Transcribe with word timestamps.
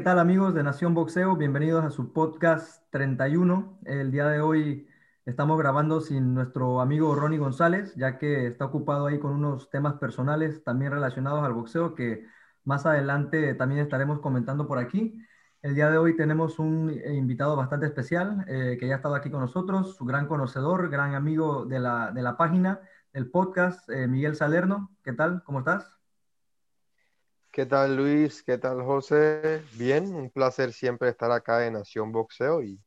¿qué 0.00 0.04
tal 0.04 0.18
amigos 0.18 0.54
de 0.54 0.62
Nación 0.62 0.94
Boxeo? 0.94 1.36
Bienvenidos 1.36 1.84
a 1.84 1.90
su 1.90 2.14
podcast 2.14 2.90
31. 2.90 3.80
El 3.84 4.10
día 4.10 4.26
de 4.28 4.40
hoy 4.40 4.88
estamos 5.26 5.58
grabando 5.58 6.00
sin 6.00 6.32
nuestro 6.32 6.80
amigo 6.80 7.14
Ronnie 7.14 7.38
González, 7.38 7.94
ya 7.96 8.16
que 8.16 8.46
está 8.46 8.64
ocupado 8.64 9.08
ahí 9.08 9.18
con 9.18 9.32
unos 9.32 9.68
temas 9.68 9.96
personales 9.96 10.64
también 10.64 10.92
relacionados 10.92 11.44
al 11.44 11.52
boxeo 11.52 11.94
que 11.94 12.24
más 12.64 12.86
adelante 12.86 13.52
también 13.52 13.82
estaremos 13.82 14.20
comentando 14.20 14.66
por 14.66 14.78
aquí. 14.78 15.18
El 15.60 15.74
día 15.74 15.90
de 15.90 15.98
hoy 15.98 16.16
tenemos 16.16 16.58
un 16.58 16.88
eh, 16.88 17.14
invitado 17.14 17.54
bastante 17.54 17.84
especial 17.84 18.46
eh, 18.48 18.78
que 18.80 18.86
ya 18.86 18.94
ha 18.94 18.96
estado 18.96 19.16
aquí 19.16 19.30
con 19.30 19.40
nosotros, 19.40 19.96
su 19.96 20.06
gran 20.06 20.26
conocedor, 20.28 20.88
gran 20.88 21.14
amigo 21.14 21.66
de 21.66 21.78
la, 21.78 22.10
de 22.10 22.22
la 22.22 22.38
página, 22.38 22.80
del 23.12 23.30
podcast, 23.30 23.86
eh, 23.90 24.06
Miguel 24.06 24.34
Salerno. 24.34 24.96
¿Qué 25.04 25.12
tal? 25.12 25.42
¿Cómo 25.44 25.58
estás? 25.58 25.99
¿Qué 27.52 27.66
tal 27.66 27.96
Luis? 27.96 28.44
¿Qué 28.44 28.58
tal 28.58 28.80
José? 28.84 29.64
Bien, 29.72 30.14
un 30.14 30.30
placer 30.30 30.72
siempre 30.72 31.08
estar 31.08 31.32
acá 31.32 31.66
en 31.66 31.72
Nación 31.72 32.12
Boxeo 32.12 32.62
y 32.62 32.78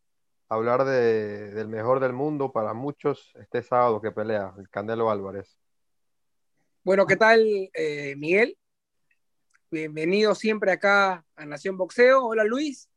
hablar 0.48 0.86
de, 0.86 1.52
del 1.52 1.67
mejor 1.67 1.99
del 1.99 2.13
mundo 2.13 2.53
para 2.53 2.73
muchos 2.73 3.34
este 3.36 3.62
sábado 3.62 4.02
que 4.02 4.12
pelea, 4.12 4.53
el 4.58 4.70
Candelo 4.70 5.12
Álvarez. 5.12 5.59
Bueno, 6.81 7.05
¿qué 7.05 7.17
tal 7.17 7.45
eh, 7.73 8.16
Miguel? 8.16 8.58
Bienvenido 9.70 10.34
siempre 10.34 10.72
acá 10.72 11.25
a 11.36 11.45
Nación 11.45 11.75
Boxeo. 11.75 12.28
Hola 12.28 12.45
Luis. 12.45 12.88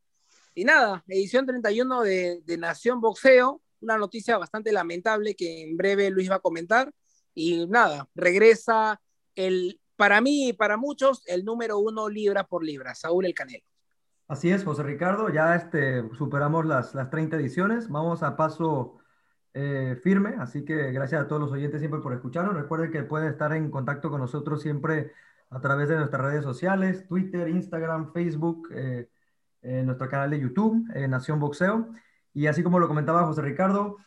Y 0.55 0.63
nada, 0.63 1.03
edición 1.05 1.45
31 1.45 2.01
de, 2.01 2.39
de 2.45 2.57
Nación 2.57 3.01
Boxeo, 3.01 3.61
una 3.81 3.97
noticia 3.97 4.37
bastante 4.37 4.71
lamentable 4.71 5.35
que 5.35 5.63
en 5.63 5.75
breve 5.75 6.11
Luis 6.11 6.31
va 6.31 6.35
a 6.35 6.39
comentar. 6.39 6.93
Y 7.35 7.67
nada, 7.67 8.07
regresa 8.15 9.01
el 9.35 9.81
para 9.97 10.21
mí 10.21 10.49
y 10.49 10.53
para 10.53 10.77
muchos, 10.77 11.23
el 11.27 11.43
número 11.43 11.79
uno 11.79 12.07
libra 12.07 12.45
por 12.45 12.63
libra, 12.63 12.95
Saúl 12.95 13.25
El 13.25 13.33
Canelo. 13.33 13.65
Así 14.27 14.51
es, 14.51 14.63
José 14.63 14.83
Ricardo, 14.83 15.29
ya 15.29 15.55
este, 15.55 16.03
superamos 16.17 16.65
las, 16.65 16.93
las 16.93 17.09
30 17.09 17.37
ediciones, 17.37 17.89
vamos 17.89 18.23
a 18.23 18.35
paso 18.37 18.97
eh, 19.53 19.97
firme, 20.03 20.35
así 20.39 20.63
que 20.63 20.91
gracias 20.91 21.21
a 21.21 21.27
todos 21.27 21.41
los 21.41 21.51
oyentes 21.51 21.79
siempre 21.79 22.01
por 22.01 22.13
escucharnos. 22.13 22.53
Recuerden 22.53 22.91
que 22.91 23.03
pueden 23.03 23.29
estar 23.29 23.53
en 23.53 23.71
contacto 23.71 24.11
con 24.11 24.21
nosotros 24.21 24.61
siempre 24.61 25.13
a 25.49 25.59
través 25.61 25.89
de 25.89 25.95
nuestras 25.95 26.21
redes 26.21 26.43
sociales, 26.43 27.07
Twitter, 27.07 27.47
Instagram, 27.47 28.13
Facebook, 28.13 28.69
eh, 28.71 29.09
nuestro 29.61 30.09
canal 30.09 30.29
de 30.29 30.39
YouTube, 30.39 30.87
Nación 31.07 31.39
Boxeo. 31.39 31.89
Y 32.33 32.47
así 32.47 32.61
como 32.61 32.79
lo 32.79 32.87
comentaba 32.87 33.25
José 33.25 33.41
Ricardo, 33.41 33.97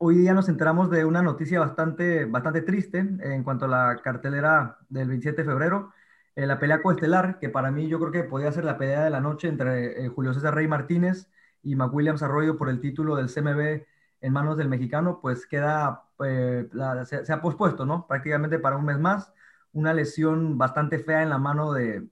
Hoy 0.00 0.16
día 0.16 0.32
nos 0.32 0.48
enteramos 0.48 0.90
de 0.90 1.04
una 1.04 1.22
noticia 1.22 1.58
bastante, 1.58 2.24
bastante 2.24 2.62
triste 2.62 2.98
en 2.98 3.42
cuanto 3.42 3.64
a 3.64 3.68
la 3.68 4.00
cartelera 4.02 4.78
del 4.88 5.08
27 5.08 5.42
de 5.42 5.48
febrero, 5.48 5.92
eh, 6.36 6.46
la 6.46 6.60
pelea 6.60 6.82
coestelar, 6.82 7.40
que 7.40 7.48
para 7.48 7.72
mí 7.72 7.88
yo 7.88 7.98
creo 7.98 8.12
que 8.12 8.22
podía 8.22 8.52
ser 8.52 8.64
la 8.64 8.78
pelea 8.78 9.02
de 9.02 9.10
la 9.10 9.20
noche 9.20 9.48
entre 9.48 10.04
eh, 10.04 10.08
Julio 10.08 10.32
César 10.34 10.54
Rey 10.54 10.68
Martínez 10.68 11.28
y 11.64 11.74
McWilliams 11.74 12.22
Arroyo 12.22 12.56
por 12.56 12.68
el 12.68 12.80
título 12.80 13.16
del 13.16 13.28
CMB 13.28 13.86
en 14.20 14.32
manos 14.32 14.56
del 14.56 14.68
mexicano, 14.68 15.18
pues 15.20 15.46
queda, 15.48 16.04
eh, 16.24 16.68
se, 17.04 17.32
ha 17.32 17.40
pospuesto, 17.42 17.84
¿no? 17.84 18.06
Prácticamente 18.06 18.60
para 18.60 18.76
un 18.76 18.84
mes 18.84 18.98
más. 19.00 19.32
Una 19.72 19.92
lesión 19.94 20.58
bastante 20.58 21.00
fea 21.00 21.22
en 21.22 21.30
la 21.30 21.38
mano 21.38 21.72
de, 21.72 22.08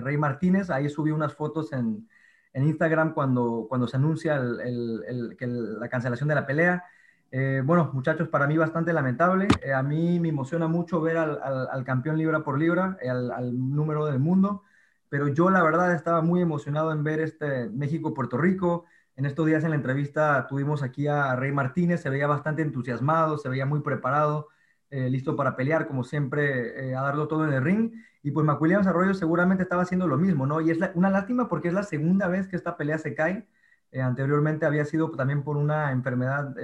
Rey 0.00 0.16
Martínez. 0.16 0.70
Ahí 0.70 0.88
subí 0.88 1.10
unas 1.12 1.34
fotos 1.34 1.72
en, 1.72 2.08
Instagram 2.54 3.14
cuando, 3.14 3.66
cuando 3.68 3.86
se 3.86 3.96
anuncia 3.96 4.36
la 4.40 5.88
cancelación 5.88 6.28
de 6.28 6.34
la 6.34 6.46
pelea 6.46 6.84
eh, 7.30 7.62
bueno, 7.64 7.90
muchachos, 7.92 8.28
para 8.28 8.46
mí 8.46 8.56
bastante 8.56 8.92
lamentable. 8.92 9.48
Eh, 9.62 9.72
a 9.72 9.82
mí 9.82 10.18
me 10.20 10.30
emociona 10.30 10.66
mucho 10.66 11.00
ver 11.00 11.18
al, 11.18 11.84
campeón 11.84 12.16
libra 12.16 12.42
por 12.42 12.58
libra, 12.58 12.96
eh, 13.02 13.10
al, 13.10 13.74
número 13.74 14.06
del 14.06 14.18
mundo, 14.18 14.62
pero 15.08 15.28
yo 15.28 15.50
la 15.50 15.62
verdad 15.62 15.94
estaba 15.94 16.22
muy 16.22 16.40
emocionado 16.40 16.92
en 16.92 17.04
ver 17.04 17.20
este 17.20 17.68
México-Puerto 17.68 18.38
Rico. 18.38 18.84
En 19.16 19.26
estos 19.26 19.46
días 19.46 19.64
en 19.64 19.70
la 19.70 19.76
entrevista 19.76 20.46
tuvimos 20.48 20.82
aquí 20.82 21.06
a 21.08 21.34
Rey 21.36 21.52
Martínez, 21.52 22.00
se 22.02 22.10
veía 22.10 22.26
bastante 22.26 22.62
entusiasmado, 22.62 23.36
se 23.38 23.48
veía 23.48 23.66
muy 23.66 23.80
preparado, 23.80 24.48
listo 24.90 25.36
para 25.36 25.56
pelear, 25.56 25.86
como 25.86 26.04
siempre, 26.04 26.94
a 26.94 27.02
darlo 27.02 27.28
todo 27.28 27.44
en 27.46 27.52
el 27.52 27.62
ring. 27.62 27.92
Y 28.22 28.30
pues 28.30 28.46
McWilliams 28.46 28.86
Arroyo 28.86 29.14
seguramente 29.14 29.64
estaba 29.64 29.82
haciendo 29.82 30.06
lo 30.06 30.18
mismo, 30.18 30.46
¿no? 30.46 30.60
Y 30.60 30.70
es 30.70 30.78
una 30.94 31.10
lástima 31.10 31.48
porque 31.48 31.68
es 31.68 31.74
la 31.74 31.82
segunda 31.82 32.28
vez 32.28 32.48
que 32.48 32.56
esta 32.56 32.76
pelea 32.76 32.98
se 32.98 33.14
cae. 33.14 33.46
anteriormente 34.00 34.66
había 34.66 34.84
sido 34.84 35.10
también 35.10 35.42
por 35.42 35.56
una 35.56 35.92
enfermedad 35.92 36.54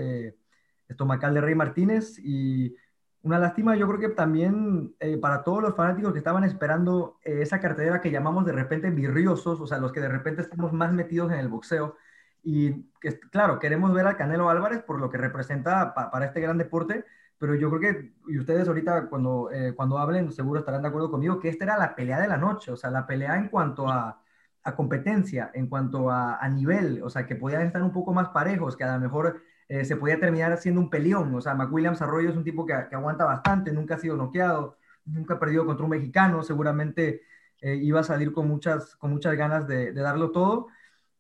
estomacal 0.89 1.35
de 1.35 1.41
Rey 1.41 1.55
Martínez 1.55 2.19
y 2.19 2.77
una 3.25 3.39
lástima, 3.39 3.75
yo 3.75 3.89
creo 3.89 4.01
que 4.01 4.09
también 4.11 4.95
eh, 5.01 5.17
para 5.17 5.43
todos 5.43 5.63
los 5.63 5.75
fanáticos 5.75 6.13
que 6.13 6.19
estaban 6.19 6.45
esperando 6.45 7.19
eh, 7.25 7.41
esa 7.41 7.59
cartelera 7.59 8.03
que 8.03 8.11
llamamos 8.11 8.45
de 8.45 8.53
repente 8.53 8.91
virriosos, 8.91 9.61
o 9.61 9.67
sea, 9.67 9.79
los 9.79 9.93
que 9.93 10.01
de 10.01 10.09
repente 10.11 10.43
estamos 10.43 10.73
más 10.75 10.93
metidos 10.93 11.33
en 11.33 11.39
el 11.39 11.49
boxeo. 11.49 11.97
Y 12.43 12.91
que, 13.01 13.19
claro, 13.31 13.59
queremos 13.59 13.95
ver 13.95 14.07
al 14.07 14.19
Canelo 14.19 14.51
Álvarez 14.51 14.83
por 14.83 15.01
lo 15.01 15.09
que 15.09 15.17
representa 15.17 15.95
para 15.95 16.27
este 16.27 16.41
gran 16.43 16.59
deporte, 16.59 17.07
pero 17.39 17.55
yo 17.55 17.71
creo 17.71 17.81
que, 17.81 18.15
y 18.29 18.39
ustedes 18.39 18.69
ahorita 18.69 19.09
cuando, 19.09 19.51
eh, 19.51 19.73
cuando 19.75 19.97
hablen 19.99 20.31
seguro 20.31 20.61
estarán 20.61 20.83
de 20.83 20.89
acuerdo 20.89 21.11
conmigo, 21.11 21.41
que 21.41 21.49
esta 21.49 21.65
era 21.65 21.79
la 21.79 21.95
pelea 21.97 22.21
de 22.21 22.29
la 22.29 22.37
noche, 22.37 22.73
o 22.73 22.77
sea, 22.77 22.91
la 22.91 23.07
pelea 23.07 23.37
en 23.39 23.49
cuanto 23.49 23.89
a, 23.89 24.23
a 24.63 24.77
competencia, 24.77 25.51
en 25.55 25.69
cuanto 25.69 26.11
a, 26.11 26.37
a 26.37 26.49
nivel, 26.51 27.03
o 27.03 27.09
sea, 27.09 27.27
que 27.27 27.37
podían 27.37 27.63
estar 27.63 27.83
un 27.83 27.93
poco 27.93 28.13
más 28.13 28.29
parejos, 28.29 28.77
que 28.77 28.85
a 28.85 28.95
lo 28.95 29.01
mejor 29.01 29.41
eh, 29.75 29.85
se 29.85 29.97
podía 29.97 30.21
terminar 30.21 30.57
siendo 30.59 30.81
un 30.81 30.89
peleón. 30.89 31.35
O 31.35 31.41
sea, 31.41 31.55
McWilliams 31.55 32.01
Arroyo 32.01 32.31
es 32.31 32.37
un 32.37 32.45
tipo 32.45 32.65
que, 32.65 32.75
aguanta 32.75 33.25
bastante, 33.25 33.73
nunca 33.73 33.97
ha 33.97 33.99
sido 33.99 34.17
noqueado, 34.17 34.79
nunca 35.05 35.35
ha 35.35 35.41
perdido 35.41 35.67
contra 35.67 35.85
un 35.85 35.91
mexicano, 35.91 36.45
seguramente 36.45 37.23
eh, 37.61 37.75
iba 37.75 37.99
a 38.01 38.05
salir 38.05 38.33
con 38.33 38.47
muchas, 38.47 38.95
con 38.95 39.11
muchas 39.11 39.37
ganas 39.37 39.67
de, 39.67 39.93
darlo 39.93 40.31
todo. 40.31 40.69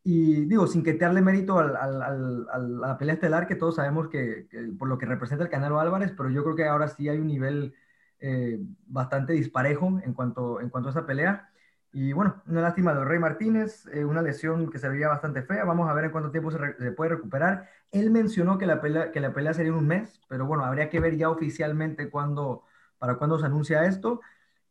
Y 0.04 0.44
digo, 0.44 0.69
sin 0.69 0.84
quetearle 0.84 1.20
mérito 1.20 1.59
al, 1.59 1.75
al, 1.76 2.47
a 2.48 2.59
la 2.59 2.97
pelea 2.97 3.14
estelar, 3.14 3.48
que 3.48 3.56
todos 3.56 3.76
sabemos 3.76 4.09
que, 4.09 4.47
por 4.78 4.88
lo 4.88 4.98
que 4.98 5.06
representa 5.06 5.43
el 5.43 5.50
Canelo 5.50 5.81
Álvarez, 5.81 6.12
pero 6.16 6.31
yo 6.31 6.44
creo 6.44 6.54
que 6.54 6.66
ahora 6.66 6.87
sí 6.88 7.09
hay 7.09 7.19
un 7.19 7.26
nivel 7.26 7.75
eh, 8.20 8.60
bastante 8.87 9.32
disparejo 9.32 10.00
en 10.04 10.12
cuanto, 10.14 10.60
en 10.60 10.69
cuanto 10.69 10.91
a 10.91 10.93
esa 10.93 11.06
pelea. 11.06 11.50
Y 11.94 12.12
bueno, 12.12 12.43
una 12.49 12.60
lástima 12.60 12.93
de 12.93 13.05
Rey 13.05 13.21
Martínez, 13.21 13.87
eh, 13.93 14.05
una 14.05 14.21
lesión 14.21 14.69
que 14.69 14.81
se 14.81 14.88
veía 14.88 15.06
bastante 15.06 15.43
fea. 15.43 15.65
Vamos 15.65 15.88
a 15.88 15.93
ver 15.94 16.06
en 16.06 16.10
cuánto 16.10 16.32
tiempo 16.32 16.50
se, 16.50 16.59
puede 16.91 17.10
recuperar. 17.10 17.69
Él 17.93 18.10
mencionó 18.10 18.59
que 18.59 18.66
la, 18.66 18.81
pelea, 18.81 19.12
que 19.12 19.21
la 19.21 19.32
pelea 19.32 19.55
sería 19.55 19.72
un 19.72 19.87
mes, 19.87 20.21
pero 20.28 20.44
bueno, 20.44 20.65
habría 20.65 20.91
que 20.91 20.99
ver 20.99 21.16
ya 21.16 21.31
oficialmente 21.31 22.10
cuándo, 22.10 22.65
para 22.99 23.15
cuándo 23.15 23.38
se 23.38 23.47
anuncia 23.47 23.84
esto. 23.84 24.21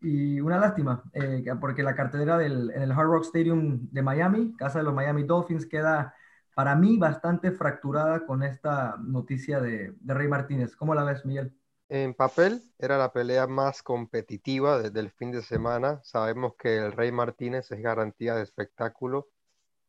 Y 0.01 0.41
una 0.41 0.59
lástima, 0.59 1.01
eh, 1.13 1.45
porque 1.61 1.81
la 1.81 1.95
cartelera 1.95 2.37
del, 2.37 2.71
en 2.71 2.81
el 2.81 2.91
Hard 2.91 3.07
Rock 3.07 3.23
Stadium 3.23 3.87
de 3.89 4.01
Miami, 4.01 4.53
casa 4.57 4.79
de 4.79 4.83
los 4.83 4.93
Miami 4.93 5.23
Dolphins, 5.23 5.65
queda 5.65 6.15
para 6.53 6.75
mí 6.75 6.97
bastante 6.97 7.51
fracturada 7.53 8.25
con 8.25 8.43
esta 8.43 8.97
noticia 8.99 9.61
de, 9.61 9.95
de 10.01 10.13
Rey 10.13 10.27
Martínez. 10.27 10.75
¿Cómo 10.75 10.93
la 10.93 11.05
ves, 11.05 11.25
Miguel? 11.25 11.53
En 11.89 12.13
papel 12.13 12.63
era 12.79 12.97
la 12.97 13.11
pelea 13.11 13.45
más 13.47 13.83
competitiva 13.83 14.81
desde 14.81 14.99
el 14.99 15.11
fin 15.11 15.31
de 15.31 15.41
semana. 15.41 16.01
Sabemos 16.03 16.55
que 16.57 16.77
el 16.77 16.91
Rey 16.91 17.11
Martínez 17.11 17.71
es 17.71 17.81
garantía 17.81 18.35
de 18.35 18.43
espectáculo. 18.43 19.29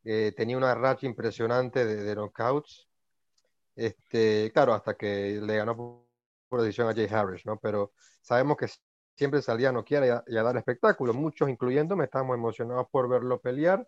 Eh, 0.03 0.33
tenía 0.35 0.57
una 0.57 0.75
racha 0.75 1.07
impresionante 1.07 1.85
de, 1.85 2.13
knockouts. 2.15 2.87
Este, 3.75 4.51
claro, 4.53 4.73
hasta 4.73 4.95
que 4.95 5.39
le 5.41 5.57
ganó 5.57 6.05
por, 6.47 6.61
decisión 6.61 6.87
a 6.87 6.93
Jay 6.93 7.07
Harris, 7.11 7.45
¿no? 7.45 7.57
Pero 7.59 7.93
sabemos 8.21 8.57
que 8.57 8.67
siempre 9.15 9.41
salía 9.41 9.69
a 9.69 9.71
noquear 9.71 10.23
y 10.27 10.37
a, 10.37 10.43
dar 10.43 10.57
espectáculo. 10.57 11.13
Muchos, 11.13 11.49
incluyéndome, 11.49 12.05
estábamos 12.05 12.37
emocionados 12.37 12.87
por 12.91 13.09
verlo 13.09 13.41
pelear. 13.41 13.87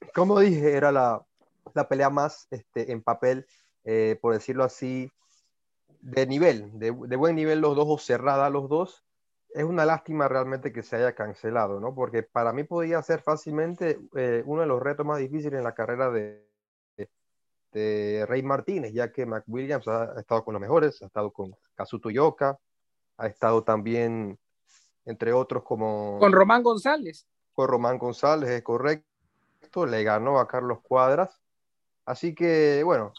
Como 0.14 0.40
dije, 0.40 0.72
era 0.76 0.90
la, 0.90 1.24
la 1.74 1.88
pelea 1.88 2.10
más 2.10 2.48
este, 2.50 2.90
en 2.92 3.02
papel, 3.02 3.46
eh, 3.84 4.18
por 4.20 4.34
decirlo 4.34 4.64
así, 4.64 5.10
de 6.02 6.26
nivel, 6.26 6.78
de, 6.78 6.90
buen 6.90 7.36
nivel 7.36 7.60
los 7.60 7.76
dos 7.76 7.86
o 7.88 7.96
cerrada 7.96 8.50
los 8.50 8.68
dos, 8.68 9.04
es 9.54 9.64
una 9.64 9.84
lástima 9.86 10.28
realmente 10.28 10.72
que 10.72 10.82
se 10.82 10.96
haya 10.96 11.14
cancelado, 11.14 11.78
¿no? 11.78 11.94
Porque 11.94 12.22
para 12.22 12.52
mí 12.52 12.64
podía 12.64 13.00
ser 13.02 13.22
fácilmente 13.22 14.00
eh, 14.16 14.42
uno 14.44 14.62
de 14.62 14.66
los 14.66 14.82
retos 14.82 15.06
más 15.06 15.18
difíciles 15.18 15.58
en 15.58 15.64
la 15.64 15.74
carrera 15.74 16.10
de, 16.10 16.44
de, 17.72 18.26
Rey 18.26 18.42
Martínez, 18.42 18.92
ya 18.92 19.12
que 19.12 19.26
McWilliams 19.26 19.86
ha, 19.88 20.18
estado 20.18 20.44
con 20.44 20.54
los 20.54 20.60
mejores, 20.60 21.00
ha 21.02 21.06
estado 21.06 21.30
con 21.30 21.54
Kazuto 21.74 22.10
Yoka, 22.10 22.58
ha 23.18 23.26
estado 23.28 23.62
también, 23.62 24.38
entre 25.04 25.32
otros, 25.32 25.62
como... 25.62 26.18
Con 26.18 26.32
Román 26.32 26.62
González. 26.62 27.26
Con 27.52 27.68
Román 27.68 27.98
González, 27.98 28.50
es 28.50 28.62
correcto, 28.62 29.86
le 29.86 30.02
ganó 30.02 30.40
a 30.40 30.48
Carlos 30.48 30.80
Cuadras. 30.82 31.40
Así 32.04 32.34
que, 32.34 32.82
bueno, 32.82 33.12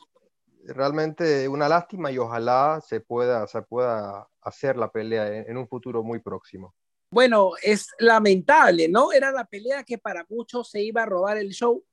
realmente 0.68 1.48
una 1.48 1.68
lástima 1.68 2.12
y 2.12 2.18
ojalá 2.18 2.82
se 2.86 3.00
pueda, 3.00 3.46
se 3.48 3.62
pueda 3.62 4.28
hacer 4.42 4.78
la 4.78 4.92
pelea 4.92 5.28
en, 5.28 5.58
un 5.58 5.68
futuro 5.68 6.04
muy 6.04 6.20
próximo. 6.20 6.74
Bueno, 7.10 7.52
es 7.62 7.88
lamentable, 8.00 8.88
¿no? 8.88 9.12
Era 9.12 9.32
la 9.32 9.46
pelea 9.46 9.84
que 9.84 9.98
para 9.98 10.26
muchos 10.30 10.70
se 10.70 10.82
iba 10.82 11.04
a 11.04 11.06
robar 11.06 11.38
el 11.38 11.50
show. 11.50 11.84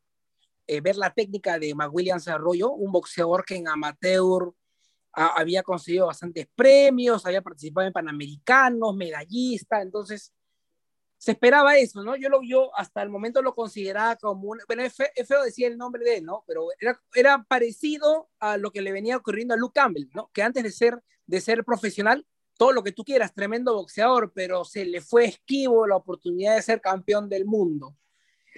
Eh, 0.67 0.81
ver 0.81 0.97
la 0.97 1.13
técnica 1.13 1.59
de 1.59 1.75
McWilliams 1.75 2.29
Arroyo, 2.29 2.71
un 2.71 2.93
boxeador 2.93 3.45
que 3.45 3.57
en 3.57 3.69
amateur 3.69 4.53
había 5.13 5.65
conseguido 5.65 6.07
bastantes 6.07 6.47
premios, 6.55 7.27
había 7.27 7.43
participado 7.43 7.87
en 7.87 7.93
Panamericanos, 7.93 8.95
medallista, 8.95 9.83
entonces 9.83 10.33
se 11.21 11.33
esperaba 11.33 11.77
eso, 11.77 12.03
¿no? 12.03 12.17
Yo, 12.17 12.31
lo, 12.31 12.41
yo 12.43 12.71
hasta 12.79 13.03
el 13.03 13.11
momento 13.11 13.43
lo 13.43 13.55
consideraba 13.55 14.17
como 14.17 14.49
un, 14.49 14.59
bueno, 14.67 14.83
es, 14.83 14.95
feo 14.95 15.45
decir 15.45 15.67
el 15.67 15.77
nombre 15.77 16.03
de 16.03 16.17
él, 16.17 16.25
¿no? 16.25 16.45
Pero 16.47 16.69
era, 16.81 16.99
era 17.15 17.45
parecido 17.47 18.31
a 18.39 18.57
lo 18.57 18.71
que 18.71 18.81
le 18.81 18.91
venía 18.91 19.19
ocurriendo 19.19 19.53
a 19.53 19.59
Luke 19.59 19.79
Campbell, 19.79 20.09
¿no? 20.15 20.31
Que 20.33 20.43
antes 20.43 20.63
de 20.63 20.73
ser, 20.73 20.99
de 21.27 21.43
ser 21.43 21.63
profesional, 21.63 22.27
todo 22.57 22.73
lo 22.73 22.83
que 22.83 22.93
tú 22.93 23.05
quieras, 23.05 23.35
tremendo 23.35 23.75
boxeador, 23.75 24.33
pero 24.35 24.65
se 24.65 24.87
le 24.87 25.03
fue 25.03 25.27
esquivo 25.27 25.87
la 25.87 25.97
oportunidad 25.97 26.57
de 26.57 26.63
ser 26.63 26.81
campeón 26.81 27.29
del 27.29 27.45
mundo. 27.45 27.95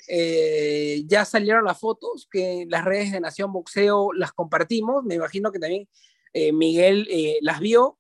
Eh, 0.07 1.03
ya 1.09 1.25
salieron 1.25 1.65
las 1.65 1.81
fotos 1.81 2.29
que 2.31 2.65
las 2.69 2.85
redes 2.85 3.11
de 3.11 3.21
Nación 3.21 3.53
Boxeo 3.53 4.13
las 4.13 4.33
compartimos, 4.33 5.03
me 5.03 5.17
imagino 5.17 5.51
que 5.51 5.59
también 5.59 5.89
eh, 6.33 6.53
Miguel 6.53 7.09
eh, 7.11 7.39
las 7.43 7.59
vio 7.59 7.99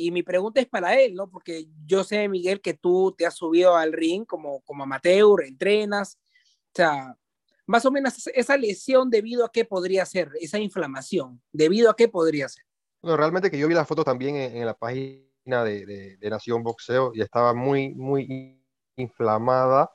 y 0.00 0.12
mi 0.12 0.22
pregunta 0.22 0.60
es 0.60 0.68
para 0.68 0.98
él, 0.98 1.14
¿no? 1.14 1.28
Porque 1.28 1.66
yo 1.84 2.04
sé, 2.04 2.28
Miguel, 2.28 2.60
que 2.60 2.74
tú 2.74 3.14
te 3.18 3.26
has 3.26 3.34
subido 3.34 3.76
al 3.76 3.92
ring 3.92 4.24
como, 4.24 4.60
como 4.60 4.84
amateur, 4.84 5.42
entrenas, 5.44 6.16
o 6.66 6.70
sea, 6.72 7.16
más 7.66 7.84
o 7.84 7.90
menos 7.90 8.28
esa 8.28 8.56
lesión 8.56 9.10
debido 9.10 9.44
a 9.44 9.50
qué 9.50 9.64
podría 9.64 10.06
ser, 10.06 10.30
esa 10.40 10.60
inflamación, 10.60 11.42
debido 11.50 11.90
a 11.90 11.96
qué 11.96 12.06
podría 12.06 12.48
ser. 12.48 12.64
No, 13.02 13.16
realmente 13.16 13.50
que 13.50 13.58
yo 13.58 13.66
vi 13.66 13.74
la 13.74 13.84
foto 13.84 14.04
también 14.04 14.36
en, 14.36 14.64
la 14.64 14.74
página 14.74 15.64
de, 15.64 15.84
de, 15.84 16.16
de, 16.16 16.30
Nación 16.30 16.62
Boxeo 16.62 17.10
y 17.12 17.20
estaba 17.20 17.52
muy, 17.52 17.92
muy 17.94 18.62
inflamada 18.94 19.90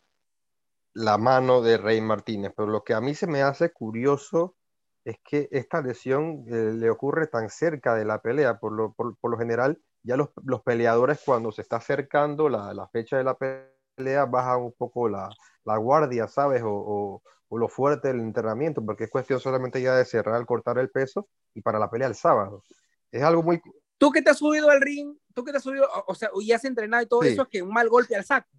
la 0.93 1.17
mano 1.17 1.61
de 1.61 1.77
Rey 1.77 2.01
Martínez, 2.01 2.51
pero 2.55 2.67
lo 2.67 2.83
que 2.83 2.93
a 2.93 2.99
mí 2.99 3.15
se 3.15 3.27
me 3.27 3.41
hace 3.41 3.71
curioso 3.71 4.57
es 5.05 5.17
que 5.23 5.47
esta 5.51 5.81
lesión 5.81 6.43
eh, 6.47 6.73
le 6.73 6.89
ocurre 6.89 7.27
tan 7.27 7.49
cerca 7.49 7.95
de 7.95 8.03
la 8.03 8.21
pelea, 8.21 8.59
por 8.59 8.73
lo, 8.73 8.91
por, 8.91 9.17
por 9.17 9.31
lo 9.31 9.37
general 9.37 9.81
ya 10.03 10.17
los, 10.17 10.29
los, 10.43 10.61
peleadores 10.61 11.21
cuando 11.25 11.51
se 11.51 11.61
está 11.61 11.77
acercando 11.77 12.49
la, 12.49 12.73
la, 12.73 12.87
fecha 12.89 13.17
de 13.17 13.23
la 13.23 13.37
pelea 13.37 14.25
bajan 14.25 14.61
un 14.61 14.73
poco 14.73 15.07
la, 15.09 15.29
la 15.63 15.77
guardia, 15.77 16.27
¿sabes? 16.27 16.61
O, 16.61 16.71
o, 16.71 17.23
o, 17.47 17.57
lo 17.57 17.67
fuerte 17.67 18.09
del 18.09 18.19
entrenamiento, 18.19 18.83
porque 18.85 19.05
es 19.05 19.09
cuestión 19.09 19.39
solamente 19.39 19.81
ya 19.81 19.95
de 19.95 20.05
cerrar, 20.05 20.45
cortar 20.45 20.77
el 20.77 20.89
peso 20.89 21.27
y 21.53 21.61
para 21.61 21.79
la 21.79 21.89
pelea 21.89 22.07
el 22.07 22.15
sábado. 22.15 22.63
Es 23.11 23.23
algo 23.23 23.43
muy... 23.43 23.61
Tú 23.97 24.11
que 24.11 24.21
te 24.21 24.31
has 24.31 24.39
subido 24.39 24.69
al 24.69 24.81
ring, 24.81 25.15
tú 25.33 25.43
que 25.43 25.51
te 25.51 25.57
has 25.57 25.63
subido, 25.63 25.87
o 26.07 26.15
sea, 26.15 26.29
y 26.41 26.51
has 26.51 26.65
entrenado 26.65 27.03
y 27.03 27.05
todo 27.07 27.21
sí. 27.21 27.29
eso, 27.29 27.43
es 27.43 27.47
que 27.47 27.61
un 27.61 27.69
mal 27.69 27.87
golpe 27.87 28.15
al 28.15 28.25
saco. 28.25 28.49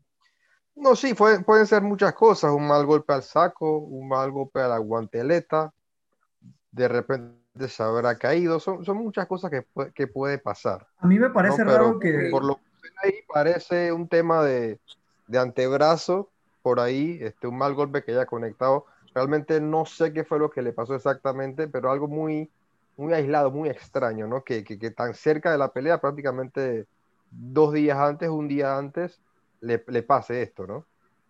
No, 0.77 0.97
sí, 0.97 1.15
pueden, 1.15 1.45
pueden 1.45 1.67
ser 1.67 1.83
muchas 1.83 2.15
cosas, 2.15 2.53
un 2.53 2.67
mal 2.67 2.87
golpe 2.87 3.13
al 3.13 3.23
saco, 3.23 3.79
un 3.79 4.09
mal 4.09 4.31
golpe 4.31 4.61
a 4.61 4.69
la 4.69 4.79
guanteleta, 4.79 5.73
de 6.71 6.89
repente 6.89 7.44
se 7.69 7.83
habrá 7.83 8.17
caído, 8.19 8.59
son, 8.59 8.85
son 8.85 8.97
muchas 8.99 9.27
cosas 9.27 9.51
que, 9.51 9.65
que 9.95 10.07
puede 10.07 10.39
pasar. 10.39 10.87
A 10.99 11.07
mí 11.07 11.19
me 11.19 11.31
parece 11.31 11.65
¿no? 11.65 11.71
raro 11.71 11.99
que... 11.99 12.29
Por 12.31 12.45
lo 12.45 12.57
que 12.57 12.89
ahí 13.03 13.15
parece 13.33 13.93
un 13.93 14.09
tema 14.09 14.43
de, 14.43 14.81
de, 15.29 15.39
antebrazo, 15.39 16.31
por 16.63 16.81
ahí, 16.81 17.19
este, 17.21 17.47
un 17.47 17.57
mal 17.57 17.75
golpe 17.75 18.03
que 18.03 18.13
haya 18.13 18.27
conectado. 18.27 18.87
Realmente 19.15 19.61
no 19.61 19.87
sé 19.87 20.13
qué 20.13 20.25
fue 20.25 20.39
lo 20.39 20.51
que 20.51 20.63
le 20.63 20.73
pasó 20.73 20.95
exactamente, 20.95 21.69
pero 21.69 21.91
algo 21.91 22.09
muy, 22.09 22.51
muy 22.97 23.13
aislado, 23.13 23.51
muy 23.51 23.69
extraño, 23.69 24.27
¿no? 24.27 24.43
Que, 24.43 24.65
que, 24.65 24.79
que 24.79 24.91
tan 24.91 25.15
cerca 25.15 25.53
de 25.53 25.59
la 25.59 25.73
pelea, 25.73 26.01
prácticamente 26.01 26.87
dos 27.31 27.73
días 27.73 27.99
antes, 27.99 28.29
un 28.29 28.49
día 28.49 28.77
antes, 28.77 29.21
le, 29.61 29.83
le 29.87 30.03
pase 30.03 30.43
esto, 30.43 30.67
¿no? 30.67 30.87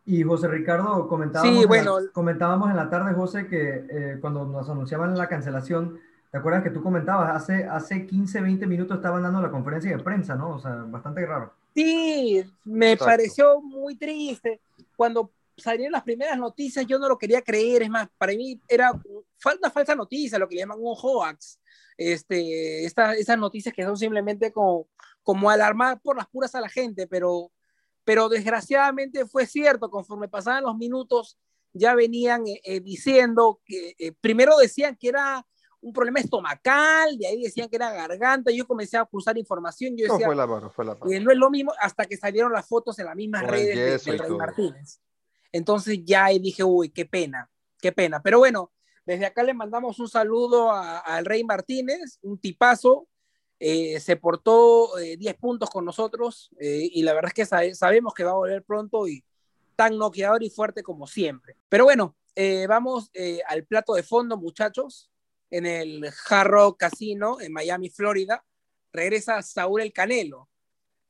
Y 0.07 0.23
José 0.23 0.49
Ricardo, 0.49 1.09
comentábamos, 1.09 1.61
sí, 1.61 1.67
bueno. 1.67 1.99
en 1.99 2.07
la, 2.07 2.13
comentábamos 2.13 2.71
en 2.71 2.77
la 2.77 2.91
tarde, 2.91 3.15
José, 3.15 3.47
que 3.47 3.87
eh, 3.89 4.19
cuando 4.21 4.45
nos 4.45 4.69
anunciaban 4.69 5.17
la 5.17 5.29
cancelación, 5.29 5.99
¿te 6.35 6.39
acuerdas 6.39 6.65
que 6.65 6.71
tú 6.71 6.83
comentabas? 6.83 7.31
Hace, 7.31 7.63
hace 7.63 8.09
15, 8.09 8.41
20 8.41 8.67
minutos 8.67 8.97
estaban 8.97 9.23
dando 9.23 9.41
la 9.41 9.53
conferencia 9.53 9.97
de 9.97 10.03
prensa, 10.03 10.35
¿no? 10.35 10.57
O 10.57 10.59
sea, 10.59 10.83
bastante 10.89 11.25
raro. 11.25 11.55
Sí, 11.73 12.43
me 12.65 12.91
Exacto. 12.91 13.05
pareció 13.05 13.61
muy 13.61 13.95
triste. 13.97 14.61
Cuando 14.97 15.31
salieron 15.57 15.93
las 15.93 16.03
primeras 16.03 16.37
noticias, 16.37 16.85
yo 16.89 16.99
no 16.99 17.09
lo 17.09 17.17
quería 17.17 17.41
creer. 17.41 17.83
Es 17.83 17.89
más, 17.89 18.09
para 18.19 18.33
mí 18.33 18.61
era 18.67 18.91
una 18.91 19.71
falsa 19.71 19.95
noticia, 19.95 20.37
lo 20.37 20.49
que 20.49 20.57
llaman 20.57 20.79
un 20.81 20.97
hoax. 21.01 21.61
Este, 21.97 22.85
esta, 22.85 23.15
esas 23.15 23.39
noticias 23.39 23.73
que 23.73 23.85
son 23.85 23.97
simplemente 23.97 24.51
como, 24.51 24.89
como 25.23 25.51
alarmar 25.51 26.01
por 26.01 26.17
las 26.17 26.27
puras 26.27 26.53
a 26.57 26.61
la 26.61 26.69
gente, 26.69 27.07
pero 27.07 27.53
pero 28.03 28.29
desgraciadamente 28.29 29.25
fue 29.25 29.47
cierto, 29.47 29.89
conforme 29.89 30.29
pasaban 30.29 30.65
los 30.65 30.77
minutos, 30.77 31.39
ya 31.73 31.95
venían 31.95 32.45
eh, 32.49 32.61
eh, 32.65 32.81
diciendo 32.81 33.61
que 33.65 33.95
eh, 33.99 34.11
primero 34.21 34.59
decían 34.59 34.97
que 34.97 35.11
era 35.11 35.47
un 35.85 35.93
problema 35.93 36.19
estomacal, 36.19 37.19
de 37.19 37.27
ahí 37.27 37.43
decían 37.43 37.69
que 37.69 37.77
era 37.77 37.93
garganta, 37.93 38.51
yo 38.51 38.67
comencé 38.67 38.97
a 38.97 39.05
cruzar 39.05 39.37
información, 39.37 39.97
yo 39.97 40.05
decía, 40.05 40.27
no, 40.27 40.27
fue 40.27 40.35
la 40.35 40.47
mano, 40.47 40.71
fue 40.71 40.85
la 40.85 40.95
mano. 40.95 41.13
Eh, 41.13 41.21
no 41.21 41.31
es 41.31 41.37
lo 41.37 41.51
mismo 41.51 41.73
hasta 41.79 42.07
que 42.07 42.17
salieron 42.17 42.53
las 42.53 42.67
fotos 42.67 42.99
en 42.99 43.07
las 43.07 43.15
mismas 43.15 43.43
Con 43.43 43.51
redes 43.51 44.05
del 44.05 44.17
de 44.17 44.23
Rey 44.23 44.37
Martínez. 44.37 45.01
Entonces 45.53 46.01
ya 46.03 46.25
ahí 46.25 46.39
dije, 46.39 46.65
uy, 46.65 46.89
qué 46.89 47.05
pena, 47.05 47.51
qué 47.81 47.93
pena. 47.93 48.23
Pero 48.23 48.39
bueno, 48.39 48.73
desde 49.05 49.27
acá 49.27 49.43
le 49.43 49.53
mandamos 49.53 49.99
un 49.99 50.09
saludo 50.09 50.73
al 50.73 51.25
Rey 51.27 51.45
Martínez, 51.45 52.19
un 52.23 52.39
tipazo, 52.39 53.07
eh, 53.61 54.01
se 54.01 54.17
portó 54.17 54.99
eh, 54.99 55.17
10 55.19 55.35
puntos 55.37 55.69
con 55.69 55.85
nosotros 55.85 56.51
eh, 56.59 56.89
y 56.93 57.03
la 57.03 57.13
verdad 57.13 57.29
es 57.29 57.35
que 57.35 57.47
sabe, 57.47 57.75
sabemos 57.75 58.15
que 58.15 58.25
va 58.25 58.33
a 58.33 58.35
volver 58.35 58.65
pronto 58.65 59.07
y 59.07 59.23
tan 59.77 59.99
noqueador 59.99 60.43
y 60.43 60.51
fuerte 60.51 60.83
como 60.83 61.07
siempre. 61.07 61.57
Pero 61.69 61.85
bueno, 61.85 62.17
eh, 62.37 62.67
vamos 62.67 63.11
eh, 63.15 63.41
al 63.49 63.65
plato 63.65 63.95
de 63.95 64.03
fondo, 64.03 64.37
muchachos, 64.37 65.11
en 65.55 65.67
el 65.67 66.11
Jarro 66.11 66.77
Casino 66.77 67.41
en 67.41 67.53
Miami, 67.53 67.89
Florida. 67.89 68.45
Regresa 68.93 69.41
Saúl 69.41 69.83
El 69.83 69.93
Canelo. 69.93 70.51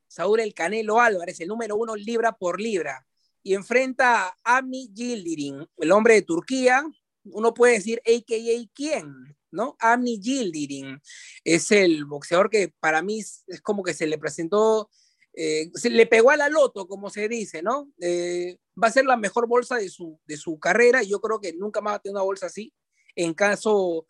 Saúl 0.07 0.41
El 0.41 0.53
Canelo 0.53 1.01
Álvarez, 1.01 1.41
el 1.41 1.49
número 1.49 1.77
uno 1.77 1.97
libra 1.97 2.33
por 2.33 2.61
libra. 2.61 3.07
Y 3.43 3.55
enfrenta 3.55 4.29
a 4.45 4.59
Ami 4.59 4.91
Gildirin, 4.95 5.67
el 5.79 5.93
hombre 5.93 6.15
de 6.15 6.23
Turquía. 6.23 6.85
Uno 7.25 7.55
puede 7.55 7.75
decir, 7.75 8.03
a.k.a. 8.05 8.71
quién, 8.75 9.35
¿no? 9.51 9.77
Amni 9.81 10.21
Gildirin 10.23 11.01
es 11.43 11.73
el 11.73 12.05
boxeador 12.05 12.51
que 12.51 12.69
para 12.81 13.01
mí 13.01 13.21
es, 13.21 13.45
como 13.63 13.83
que 13.83 13.95
se 13.95 14.07
le 14.07 14.19
presentó, 14.19 14.91
eh, 15.33 15.71
se 15.73 15.89
le 15.89 16.05
pegó 16.05 16.33
a 16.33 16.37
la 16.37 16.51
loto, 16.51 16.87
como 16.87 17.09
se 17.09 17.31
dice, 17.31 17.63
¿no? 17.63 17.91
Eh, 17.99 18.59
va 18.83 18.89
a 18.89 18.93
ser 18.93 19.07
la 19.07 19.17
mejor 19.17 19.49
bolsa 19.49 19.77
de 19.77 19.89
su, 19.89 20.21
de 20.27 20.37
su 20.37 20.59
carrera 20.59 21.03
y 21.03 21.09
yo 21.09 21.21
creo 21.23 21.41
que 21.41 21.55
nunca 21.55 21.81
más 21.81 21.93
va 21.93 21.97
a 21.97 22.01
tener 22.01 22.17
una 22.17 22.25
bolsa 22.25 22.47
así 22.47 22.75
en 23.17 23.33
caso 23.33 24.07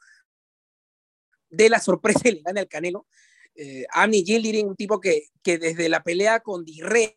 de 1.56 1.68
la 1.68 1.80
sorpresa 1.80 2.20
y 2.24 2.32
le 2.32 2.42
gane 2.42 2.60
al 2.60 2.68
Canelo. 2.68 3.06
Eh, 3.54 3.86
Amni 3.90 4.24
Gildirin, 4.24 4.68
un 4.68 4.76
tipo 4.76 5.00
que, 5.00 5.28
que 5.42 5.58
desde 5.58 5.88
la 5.88 6.02
pelea 6.02 6.40
con 6.40 6.64
Dirrell 6.64 7.16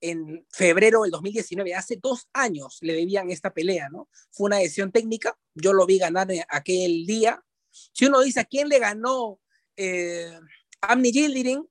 en 0.00 0.46
febrero 0.50 1.02
del 1.02 1.10
2019, 1.10 1.74
hace 1.74 1.98
dos 2.00 2.28
años 2.32 2.78
le 2.82 2.92
debían 2.92 3.30
esta 3.30 3.52
pelea, 3.52 3.88
¿no? 3.90 4.08
Fue 4.30 4.46
una 4.46 4.58
decisión 4.58 4.92
técnica, 4.92 5.36
yo 5.54 5.72
lo 5.72 5.86
vi 5.86 5.98
ganar 5.98 6.28
aquel 6.48 7.04
día. 7.06 7.42
Si 7.70 8.06
uno 8.06 8.20
dice 8.20 8.40
a 8.40 8.44
quién 8.44 8.68
le 8.68 8.78
ganó 8.78 9.40
eh, 9.76 10.38
Amni 10.80 11.10
Gildirin, 11.12 11.66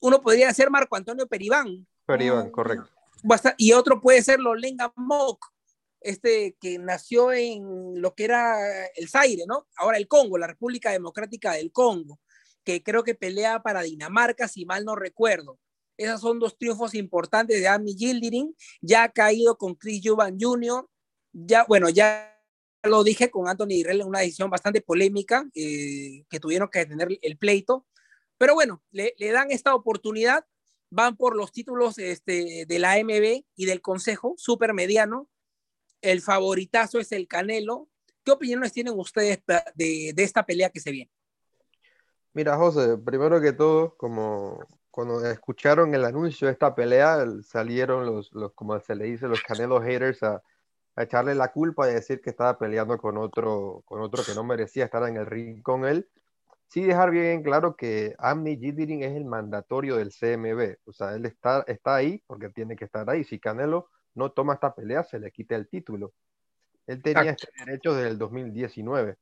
uno 0.00 0.20
podría 0.20 0.52
ser 0.52 0.70
Marco 0.70 0.96
Antonio 0.96 1.26
Peribán. 1.26 1.86
Peribán, 2.04 2.50
correcto. 2.50 2.90
Y 3.56 3.72
otro 3.72 4.00
puede 4.00 4.22
ser 4.22 4.40
Lolenga 4.40 4.92
Mock, 4.96 5.52
este 6.00 6.56
que 6.60 6.78
nació 6.78 7.32
en 7.32 8.00
lo 8.00 8.14
que 8.14 8.24
era 8.24 8.86
el 8.96 9.08
Zaire, 9.08 9.44
¿no? 9.46 9.66
Ahora 9.76 9.98
el 9.98 10.08
Congo, 10.08 10.38
la 10.38 10.46
República 10.46 10.90
Democrática 10.92 11.52
del 11.52 11.72
Congo, 11.72 12.20
que 12.64 12.82
creo 12.82 13.02
que 13.02 13.14
pelea 13.14 13.62
para 13.62 13.82
Dinamarca, 13.82 14.48
si 14.48 14.64
mal 14.64 14.84
no 14.84 14.94
recuerdo. 14.94 15.58
Esos 15.96 16.20
son 16.20 16.38
dos 16.38 16.56
triunfos 16.56 16.94
importantes 16.94 17.60
de 17.60 17.66
Ami 17.66 17.94
Gildirin. 17.96 18.54
Ya 18.80 19.02
ha 19.02 19.08
caído 19.12 19.58
con 19.58 19.74
Chris 19.74 20.00
Juvan 20.04 20.38
Jr. 20.38 20.88
Ya, 21.32 21.64
bueno, 21.64 21.88
ya 21.88 22.38
lo 22.84 23.02
dije 23.02 23.30
con 23.30 23.48
Anthony 23.48 23.68
Dirrell 23.68 24.02
en 24.02 24.06
una 24.06 24.20
decisión 24.20 24.48
bastante 24.48 24.80
polémica 24.80 25.48
eh, 25.54 26.24
que 26.30 26.40
tuvieron 26.40 26.68
que 26.68 26.80
detener 26.80 27.18
el 27.20 27.36
pleito. 27.36 27.84
Pero 28.38 28.54
bueno, 28.54 28.82
le, 28.92 29.12
dan 29.18 29.50
esta 29.50 29.74
oportunidad. 29.74 30.44
Van 30.90 31.16
por 31.16 31.36
los 31.36 31.52
títulos 31.52 31.98
este, 31.98 32.64
de 32.66 32.78
la 32.78 32.92
AMB 32.92 33.42
y 33.56 33.66
del 33.66 33.82
Consejo, 33.82 34.34
súper 34.38 34.72
mediano. 34.72 35.28
El 36.00 36.20
favoritazo 36.20 36.98
es 36.98 37.12
el 37.12 37.26
Canelo. 37.26 37.88
¿Qué 38.24 38.32
opiniones 38.32 38.72
tienen 38.72 38.94
ustedes 38.96 39.42
de, 39.74 40.14
esta 40.16 40.44
pelea 40.44 40.70
que 40.70 40.80
se 40.80 40.90
viene? 40.90 41.10
Mira, 42.34 42.56
José, 42.56 42.98
primero 42.98 43.40
que 43.40 43.52
todo, 43.52 43.96
como, 43.96 44.60
cuando 44.90 45.24
escucharon 45.26 45.94
el 45.94 46.04
anuncio 46.04 46.46
de 46.46 46.52
esta 46.52 46.74
pelea, 46.74 47.24
salieron 47.42 48.06
los, 48.06 48.32
los 48.32 48.52
como 48.52 48.78
se 48.80 48.94
le 48.94 49.06
dice, 49.06 49.26
los 49.28 49.42
Canelo 49.42 49.80
haters 49.80 50.22
a, 50.22 50.42
a, 50.94 51.02
echarle 51.02 51.34
la 51.34 51.52
culpa 51.52 51.88
y 51.88 51.94
decir 51.94 52.20
que 52.20 52.30
estaba 52.30 52.58
peleando 52.58 52.98
con 52.98 53.16
otro, 53.16 53.82
con 53.86 54.00
otro 54.02 54.22
que 54.22 54.34
no 54.34 54.44
merecía 54.44 54.84
estar 54.84 55.08
en 55.08 55.16
el 55.16 55.26
ring 55.26 55.62
con 55.62 55.84
él. 55.84 56.08
Sí 56.68 56.82
dejar 56.82 57.10
bien 57.10 57.42
claro 57.42 57.76
que 57.76 58.14
Amni 58.18 58.58
Gildirin 58.58 59.02
es 59.02 59.16
el 59.16 59.24
mandatorio 59.24 59.96
del 59.96 60.12
CMB, 60.12 60.76
o 60.84 60.92
sea, 60.92 61.14
él 61.14 61.24
está, 61.24 61.64
está 61.66 61.96
ahí 61.96 62.22
porque 62.26 62.50
tiene 62.50 62.76
que 62.76 62.84
estar 62.84 63.08
ahí. 63.08 63.24
Si 63.24 63.40
Canelo 63.40 63.88
no 64.18 64.32
toma 64.32 64.54
esta 64.54 64.74
pelea, 64.74 65.04
se 65.04 65.18
le 65.18 65.32
quita 65.32 65.56
el 65.56 65.68
título. 65.68 66.12
Él 66.86 67.02
tenía 67.02 67.30
Exacto. 67.30 67.48
este 67.48 67.64
derecho 67.64 67.94
desde 67.94 68.10
el 68.10 68.18
2019 68.18 69.16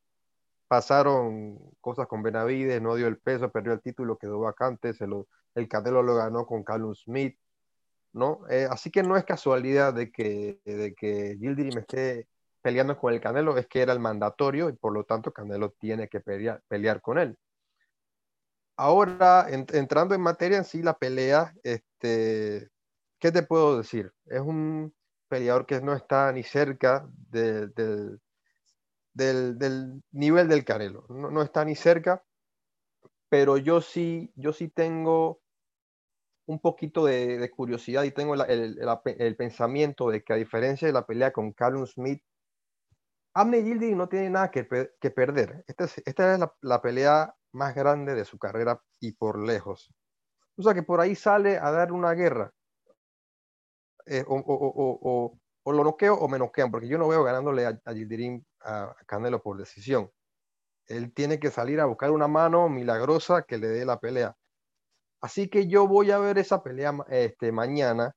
pasaron 0.69 1.59
cosas 1.81 2.07
con 2.07 2.23
Benavides, 2.23 2.83
no 2.83 2.97
dio 2.97 3.07
el 3.07 3.19
peso, 3.19 3.51
perdió 3.51 3.73
el 3.73 3.81
título, 3.81 4.19
quedó 4.19 4.41
vacante, 4.41 4.95
se 4.95 5.07
lo, 5.07 5.29
el 5.55 5.69
Canelo 5.69 6.03
lo 6.03 6.17
ganó 6.17 6.47
con 6.47 6.65
Callum 6.65 6.95
Smith. 6.95 7.39
¿no? 8.13 8.41
Eh, 8.49 8.67
así 8.71 8.91
que 8.91 9.03
no 9.03 9.17
es 9.17 9.25
casualidad 9.25 9.93
de 9.93 10.11
que, 10.11 10.61
de 10.65 10.95
que 10.95 11.37
Gildirim 11.39 11.79
esté 11.79 12.27
peleando 12.63 12.99
con 12.99 13.13
el 13.13 13.21
Canelo, 13.21 13.59
es 13.59 13.67
que 13.67 13.83
era 13.83 13.93
el 13.93 14.01
mandatorio 14.01 14.69
y 14.71 14.73
por 14.73 14.93
lo 14.93 15.05
tanto 15.05 15.33
Canelo 15.33 15.71
tiene 15.71 16.09
que 16.09 16.21
pelear, 16.21 16.63
pelear 16.67 17.01
con 17.01 17.19
él. 17.19 17.37
Ahora, 18.79 19.47
entrando 19.49 20.15
en 20.15 20.21
materia 20.21 20.59
en 20.59 20.65
sí, 20.65 20.83
la 20.83 20.99
pelea, 20.99 21.55
este, 21.63 22.69
¿qué 23.19 23.33
te 23.33 23.43
puedo 23.43 23.79
decir? 23.79 24.13
Es 24.27 24.41
un 24.41 24.95
peleador 25.29 25.67
que 25.67 25.81
no 25.81 25.95
está 25.95 26.33
ni 26.33 26.43
cerca 26.43 27.09
del, 27.11 27.73
del, 29.13 30.03
nivel 30.13 30.49
del 30.49 30.65
Canelo, 30.65 31.07
no, 31.09 31.31
no, 31.31 31.43
está 31.43 31.65
ni 31.65 31.75
cerca, 31.75 32.23
pero 33.29 33.57
yo 33.57 33.81
sí, 33.81 34.33
yo 34.37 34.53
sí 34.53 34.69
tengo 34.69 35.41
un 36.47 36.61
poquito 36.61 37.05
de, 37.05 37.51
curiosidad 37.51 38.05
y 38.05 38.13
tengo 38.13 38.35
el, 38.35 38.79
el, 38.79 39.37
pensamiento 39.37 40.11
de 40.11 40.23
que 40.23 40.33
a 40.33 40.37
diferencia 40.37 40.87
de 40.87 40.93
la 40.93 41.07
pelea 41.07 41.33
con 41.33 41.53
Callum 41.53 41.87
Smith, 41.87 42.23
Abner 43.35 43.63
Yildirim 43.65 43.99
no 43.99 44.09
tiene 44.09 44.31
nada 44.31 44.51
que, 44.51 44.67
que 45.01 45.11
perder. 45.11 45.65
Esta 45.67 45.85
es, 45.85 46.03
esta 46.07 46.33
es 46.33 46.41
la, 46.41 46.55
la, 46.63 46.81
pelea 46.81 47.35
más 47.53 47.75
grande 47.75 48.15
de 48.15 48.25
su 48.25 48.39
carrera 48.39 48.81
y 49.01 49.13
por 49.13 49.39
lejos. 49.45 49.93
O 50.57 50.63
sea 50.63 50.73
que 50.73 50.83
por 50.83 51.01
ahí 51.01 51.15
sale 51.15 51.59
a 51.59 51.71
dar 51.71 51.93
una 51.93 52.13
guerra. 52.13 52.55
Eh, 54.07 54.25
o, 54.27 54.37
o, 54.37 55.39
o, 55.65 55.73
lo 55.73 55.85
noqueo 55.85 56.15
o 56.15 56.29
me 56.29 56.39
noquean, 56.39 56.71
porque 56.71 56.89
yo 56.89 56.97
no 56.97 57.09
veo 57.09 57.25
ganándole 57.25 57.67
a, 57.67 57.81
a 57.85 57.93
a, 58.61 58.97
Canelo 59.07 59.43
por 59.43 59.59
decisión. 59.59 60.11
Él 60.87 61.13
tiene 61.13 61.41
que 61.41 61.51
salir 61.51 61.81
a 61.81 61.87
buscar 61.87 62.13
una 62.13 62.29
mano 62.29 62.69
milagrosa 62.69 63.43
que 63.43 63.59
le 63.59 63.69
dé 63.69 63.85
la 63.85 63.99
pelea. 63.99 64.37
Así 65.21 65.49
que 65.49 65.67
yo 65.67 65.89
voy 65.89 66.13
a 66.13 66.19
ver 66.19 66.39
esa 66.39 66.63
pelea 66.63 66.97
este, 67.09 67.51
mañana 67.51 68.15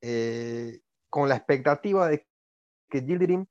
eh, 0.00 0.80
con 1.10 1.28
la 1.28 1.36
expectativa 1.36 2.08
de 2.08 2.26
que 2.88 3.00
Gildirim 3.00 3.46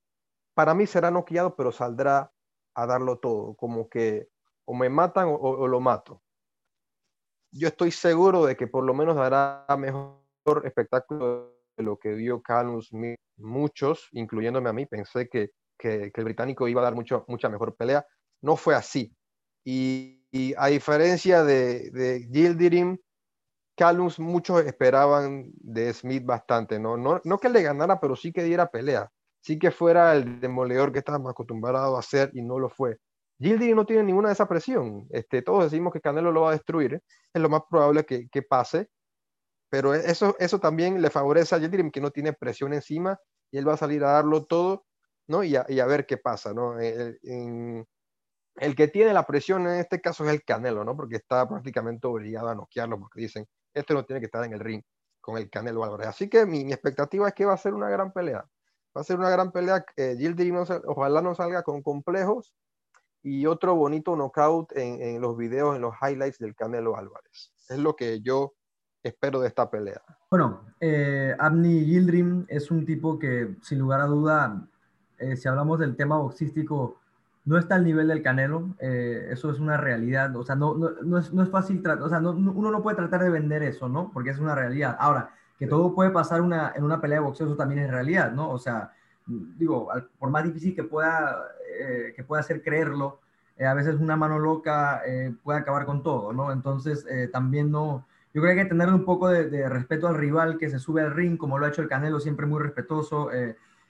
para 0.53 0.73
mí 0.73 0.87
será 0.87 1.11
noqueado, 1.11 1.55
pero 1.55 1.71
saldrá 1.71 2.31
a 2.73 2.85
darlo 2.85 3.19
todo, 3.19 3.55
como 3.55 3.89
que 3.89 4.29
o 4.65 4.73
me 4.73 4.89
matan 4.89 5.27
o, 5.29 5.67
lo 5.67 5.79
mato. 5.79 6.21
Yo 7.51 7.67
estoy 7.67 7.91
seguro 7.91 8.45
de 8.45 8.55
que 8.55 8.67
por 8.67 8.83
lo 8.83 8.93
menos 8.93 9.15
dará 9.15 9.65
mejor 9.77 10.26
espectáculo 10.65 11.55
de 11.75 11.83
lo 11.83 11.97
que 11.97 12.15
dio 12.15 12.41
Canus. 12.41 12.91
Muchos, 13.37 14.07
incluyéndome 14.13 14.69
a 14.69 14.73
mí, 14.73 14.85
pensé 14.85 15.27
que, 15.29 15.51
que, 15.77 16.11
el 16.13 16.23
británico 16.23 16.67
iba 16.67 16.81
a 16.81 16.85
dar 16.85 16.95
mucho, 16.95 17.25
mucha 17.27 17.49
mejor 17.49 17.75
pelea. 17.75 18.05
No 18.41 18.55
fue 18.55 18.75
así. 18.75 19.13
Y, 19.63 20.13
a 20.57 20.67
diferencia 20.67 21.43
de, 21.43 21.89
de 21.91 22.27
Gildirim, 22.31 22.97
Calums 23.77 24.19
muchos 24.19 24.65
esperaban 24.65 25.51
de 25.53 25.93
Smith 25.93 26.25
bastante, 26.25 26.79
¿no? 26.79 26.97
¿no? 26.97 27.21
No 27.23 27.37
que 27.37 27.49
le 27.49 27.61
ganara, 27.61 27.99
pero 27.99 28.15
sí 28.15 28.31
que 28.31 28.43
diera 28.43 28.71
pelea. 28.71 29.09
Sí 29.41 29.59
que 29.59 29.69
fuera 29.71 30.13
el 30.13 30.39
demoledor 30.39 30.91
que 30.91 30.99
estábamos 30.99 31.31
acostumbrados 31.31 31.95
a 31.95 31.99
hacer 31.99 32.31
y 32.33 32.41
no 32.41 32.57
lo 32.57 32.69
fue. 32.69 32.97
Gildirim 33.39 33.75
no 33.75 33.85
tiene 33.85 34.03
ninguna 34.03 34.29
de 34.29 34.33
esa 34.33 34.47
presión. 34.47 35.05
Este, 35.11 35.43
todos 35.43 35.65
decimos 35.65 35.93
que 35.93 36.01
Canelo 36.01 36.31
lo 36.31 36.41
va 36.41 36.49
a 36.49 36.53
destruir. 36.53 37.01
Es 37.31 37.41
lo 37.41 37.49
más 37.49 37.61
probable 37.69 38.03
que, 38.03 38.27
que, 38.29 38.41
pase. 38.41 38.89
Pero 39.69 39.93
eso, 39.93 40.35
eso 40.39 40.59
también 40.59 41.01
le 41.01 41.09
favorece 41.09 41.55
a 41.55 41.59
Gildirim, 41.59 41.91
que 41.91 42.01
no 42.01 42.11
tiene 42.11 42.33
presión 42.33 42.73
encima 42.73 43.19
y 43.51 43.57
él 43.57 43.67
va 43.67 43.73
a 43.73 43.77
salir 43.77 44.03
a 44.03 44.11
darlo 44.11 44.45
todo 44.45 44.85
¿no? 45.27 45.43
y, 45.43 45.55
a, 45.55 45.65
y 45.67 45.79
a 45.79 45.85
ver 45.85 46.05
qué 46.05 46.17
pasa. 46.17 46.53
¿no? 46.53 46.79
El, 46.79 47.19
el, 48.55 48.75
que 48.75 48.87
tiene 48.87 49.13
la 49.13 49.25
presión 49.25 49.67
en 49.67 49.79
este 49.79 49.99
caso 49.99 50.25
es 50.25 50.31
el 50.31 50.43
Canelo, 50.43 50.83
¿no? 50.83 50.95
porque 50.95 51.17
está 51.17 51.47
prácticamente 51.47 52.07
obligado 52.07 52.49
a 52.49 52.55
noquearlo, 52.55 52.99
porque 52.99 53.21
dicen, 53.21 53.45
este 53.73 53.93
no 53.93 54.05
tiene 54.05 54.19
que 54.19 54.25
estar 54.27 54.43
en 54.43 54.53
el 54.53 54.59
ring 54.59 54.81
con 55.19 55.37
el 55.37 55.49
Canelo 55.49 55.83
Álvarez. 55.83 56.07
Así 56.07 56.29
que 56.29 56.45
mi, 56.45 56.63
mi 56.63 56.71
expectativa 56.71 57.27
es 57.27 57.33
que 57.33 57.45
va 57.45 57.53
a 57.53 57.57
ser 57.57 57.73
una 57.73 57.89
gran 57.89 58.13
pelea. 58.13 58.45
Va 58.95 59.01
a 59.01 59.03
ser 59.03 59.19
una 59.19 59.29
gran 59.29 59.51
pelea. 59.51 59.85
Eh, 59.97 60.15
Gildirim 60.17 60.63
ojalá 60.85 61.21
no 61.21 61.35
salga 61.35 61.63
con 61.63 61.83
complejos 61.83 62.55
y 63.21 63.45
otro 63.45 63.75
bonito 63.75 64.15
knockout 64.15 64.71
en, 64.77 65.01
en, 65.01 65.21
los 65.21 65.37
videos, 65.37 65.75
en 65.75 65.81
los 65.81 65.93
highlights 66.01 66.37
del 66.39 66.55
Canelo 66.55 66.95
Álvarez. 66.95 67.51
Es 67.67 67.77
lo 67.77 67.95
que 67.95 68.21
yo 68.21 68.53
espero 69.07 69.39
de 69.39 69.47
esta 69.47 69.69
pelea. 69.69 70.01
Bueno, 70.29 70.61
eh, 70.79 71.35
Abni 71.39 71.85
Yildirim 71.85 72.45
es 72.47 72.71
un 72.71 72.85
tipo 72.85 73.17
que, 73.17 73.55
sin 73.61 73.79
lugar 73.79 74.01
a 74.01 74.05
duda, 74.05 74.67
eh, 75.17 75.35
si 75.35 75.47
hablamos 75.47 75.79
del 75.79 75.95
tema 75.95 76.17
boxístico, 76.17 76.99
no 77.45 77.57
está 77.57 77.75
al 77.75 77.85
nivel 77.85 78.09
del 78.09 78.21
Canelo. 78.21 78.75
Eh, 78.79 79.29
eso 79.31 79.49
es 79.49 79.59
una 79.59 79.77
realidad. 79.77 80.35
O 80.35 80.43
sea, 80.43 80.55
no, 80.55 80.75
no, 80.75 80.91
no 81.01 81.17
es, 81.17 81.33
no 81.33 81.43
es, 81.43 81.49
fácil 81.49 81.81
o 81.87 82.09
sea, 82.09 82.19
uno 82.19 82.71
no 82.71 82.83
puede 82.83 82.97
tratar 82.97 83.23
de 83.23 83.29
vender 83.29 83.63
eso, 83.63 83.87
¿no? 83.87 84.11
Porque 84.11 84.31
es 84.31 84.39
una 84.39 84.53
realidad. 84.53 84.97
Ahora, 84.99 85.31
que 85.57 85.65
todo 85.65 85.95
puede 85.95 86.09
pasar 86.11 86.41
una, 86.41 86.73
en 86.75 86.83
una 86.83 86.99
pelea 86.99 87.19
de 87.19 87.25
boxeo, 87.25 87.47
eso 87.47 87.55
también 87.55 87.81
es 87.81 87.89
realidad, 87.89 88.31
¿no? 88.31 88.49
O 88.49 88.59
sea, 88.59 88.93
digo, 89.25 89.89
por 90.19 90.29
más 90.29 90.43
difícil 90.43 90.75
que 90.75 90.83
pueda, 90.83 91.45
eh, 91.79 92.13
que 92.15 92.23
pueda 92.23 92.41
hacer 92.41 92.61
creerlo, 92.61 93.21
eh, 93.57 93.65
a 93.65 93.73
veces 93.73 93.95
una 93.95 94.15
mano 94.15 94.37
loca 94.37 95.01
eh, 95.05 95.33
puede 95.43 95.59
acabar 95.59 95.85
con 95.85 96.03
todo, 96.03 96.31
¿no? 96.31 96.51
Entonces, 96.51 97.05
eh, 97.09 97.27
también 97.27 97.71
no, 97.71 98.05
yo 98.33 98.41
creo 98.41 98.53
que 98.53 98.59
hay 98.61 98.65
que 98.65 98.69
tener 98.69 98.89
un 98.89 99.05
poco 99.05 99.29
de, 99.29 99.49
de, 99.49 99.67
respeto 99.69 100.07
al 100.07 100.15
rival 100.15 100.57
que 100.57 100.69
se 100.69 100.79
sube 100.79 101.01
al 101.01 101.13
ring, 101.13 101.37
como 101.37 101.57
lo 101.57 101.65
ha 101.65 101.69
hecho 101.69 101.81
el 101.81 101.87
Canelo, 101.87 102.19
siempre 102.19 102.45
muy 102.45 102.61
respetuoso. 102.61 103.29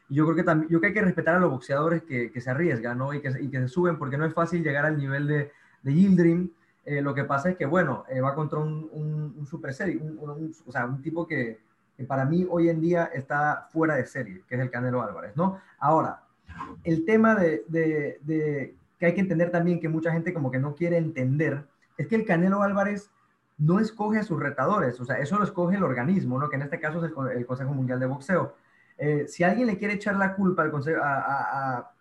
y 0.09 0.15
yo 0.15 0.25
creo 0.25 0.35
que 0.35 0.43
también, 0.43 0.69
yo 0.69 0.79
creo 0.79 0.81
que 0.81 0.87
hay 0.87 0.93
que 0.93 1.07
respetar 1.07 1.35
a 1.35 1.39
los 1.39 1.51
boxeadores 1.51 2.03
que, 2.03 2.31
que 2.31 2.41
se 2.41 2.49
arriesgan, 2.49 2.97
¿no? 2.97 3.13
Y 3.13 3.21
que, 3.21 3.33
y 3.41 3.49
que, 3.49 3.59
se 3.59 3.67
suben, 3.67 3.97
porque 3.97 4.17
no 4.17 4.25
es 4.25 4.33
fácil 4.33 4.63
llegar 4.63 4.85
al 4.85 4.97
nivel 4.97 5.27
de, 5.27 5.51
de 5.83 5.93
Yildirim. 5.93 6.51
lo 6.85 7.13
que 7.13 7.25
pasa 7.25 7.49
es 7.49 7.57
que, 7.57 7.65
bueno, 7.65 8.05
va 8.23 8.35
contra 8.35 8.59
un, 8.59 8.89
un, 8.91 9.35
un 9.37 9.45
super 9.47 9.73
serie, 9.73 9.97
un, 9.97 10.17
un, 10.17 10.53
o 10.65 10.71
sea, 10.71 10.85
un 10.85 11.01
tipo 11.01 11.27
que, 11.27 11.59
que 11.97 12.03
para 12.03 12.25
mí 12.25 12.45
hoy 12.49 12.69
en 12.69 12.79
día 12.79 13.05
está 13.05 13.67
fuera 13.71 13.95
de 13.95 14.05
serie, 14.05 14.43
que 14.47 14.55
es 14.55 14.61
el 14.61 14.69
Canelo 14.69 15.01
Álvarez, 15.01 15.35
¿no? 15.35 15.59
Ahora, 15.79 16.21
el 16.83 17.05
tema 17.05 17.35
de, 17.35 17.63
de, 17.67 18.19
de, 18.21 18.75
que 18.99 19.07
hay 19.07 19.13
que 19.15 19.21
entender 19.21 19.51
también 19.51 19.79
que 19.79 19.89
mucha 19.89 20.11
gente 20.11 20.33
como 20.33 20.51
que 20.51 20.59
no 20.59 20.75
quiere 20.75 20.97
entender, 20.97 21.65
es 21.97 22.07
que 22.07 22.15
el 22.15 22.25
Canelo 22.25 22.61
Álvarez 22.61 23.09
no 23.57 23.79
escoge 23.79 24.19
a 24.19 24.23
sus 24.23 24.39
retadores, 24.39 24.99
o 24.99 25.05
sea, 25.05 25.17
eso 25.17 25.37
lo 25.37 25.43
escoge 25.43 25.77
el 25.77 25.83
organismo, 25.83 26.39
¿no? 26.39 26.49
Que 26.49 26.57
en 26.57 26.61
este 26.63 26.79
caso 26.79 27.03
es 27.03 27.11
el, 27.11 27.37
el 27.37 27.45
Consejo 27.45 27.73
Mundial 27.73 27.99
de 27.99 28.05
Boxeo. 28.05 28.53
Eh, 28.97 29.25
si 29.27 29.43
alguien 29.43 29.67
le 29.67 29.77
quiere 29.77 29.95
echar 29.95 30.15
la 30.15 30.35
culpa 30.35 30.63
al 30.63 30.71
consejo, 30.71 31.01
a, 31.03 31.17
a, 31.17 31.77
a, 31.77 31.91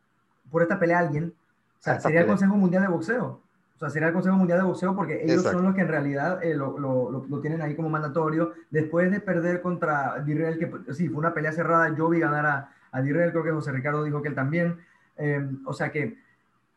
por 0.51 0.63
esta 0.63 0.79
pelea 0.79 0.99
a 0.99 1.01
alguien, 1.01 1.35
o 1.81 1.83
sea, 1.83 2.01
sería 2.01 2.21
el 2.21 2.27
Consejo 2.27 2.57
Mundial 2.57 2.83
de 2.83 2.89
Boxeo. 2.89 3.41
O 3.77 3.79
sea, 3.79 3.91
sería 3.91 4.09
el 4.09 4.15
Consejo 4.15 4.37
Mundial 4.37 4.59
de 4.61 4.65
Boxeo 4.65 4.97
porque 4.97 5.23
ellos 5.23 5.37
Exacto. 5.37 5.59
son 5.59 5.67
los 5.67 5.75
que 5.75 5.83
en 5.83 5.89
realidad 5.89 6.43
eh, 6.43 6.55
lo, 6.55 6.79
lo, 6.79 7.11
lo, 7.11 7.27
lo, 7.29 7.41
tienen 7.41 7.61
ahí 7.61 7.77
como 7.77 7.91
mandatorio. 7.91 8.55
Después 8.71 9.11
de 9.11 9.21
perder 9.21 9.61
contra 9.61 10.19
Dirrell, 10.25 10.59
que 10.59 10.95
sí, 10.95 11.09
fue 11.09 11.19
una 11.19 11.35
pelea 11.35 11.53
cerrada, 11.53 11.95
yo 11.95 12.09
vi 12.09 12.21
ganar 12.21 12.47
a, 12.47 12.71
a 12.91 13.03
Dirrell, 13.03 13.33
creo 13.33 13.45
que 13.45 13.51
José 13.51 13.73
Ricardo 13.73 14.03
dijo 14.03 14.23
que 14.23 14.29
él 14.29 14.35
también. 14.35 14.79
Eh, 15.19 15.47
o 15.67 15.75
sea 15.75 15.93
que, 15.93 16.19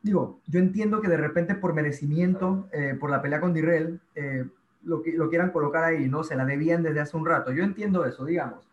digo, 0.01 0.41
yo 0.47 0.59
entiendo 0.59 0.99
que 0.99 1.07
de 1.07 1.17
repente 1.17 1.55
por 1.55 1.73
merecimiento, 1.73 2.67
eh, 2.73 2.97
por 2.99 3.09
la 3.09 3.21
pelea 3.21 3.39
con 3.39 3.53
Dirrell, 3.53 4.01
lo, 4.83 5.01
que, 5.01 5.13
lo 5.13 5.29
quieran 5.29 5.51
colocar 5.51 5.83
ahí, 5.83 6.07
¿no? 6.07 6.23
Se 6.23 6.35
la 6.35 6.45
debían 6.45 6.83
desde 6.83 7.01
hace 7.01 7.17
un 7.17 7.25
rato. 7.25 7.51
Yo 7.51 7.63
entiendo 7.63 8.05
eso, 8.05 8.25
digamos. 8.25 8.67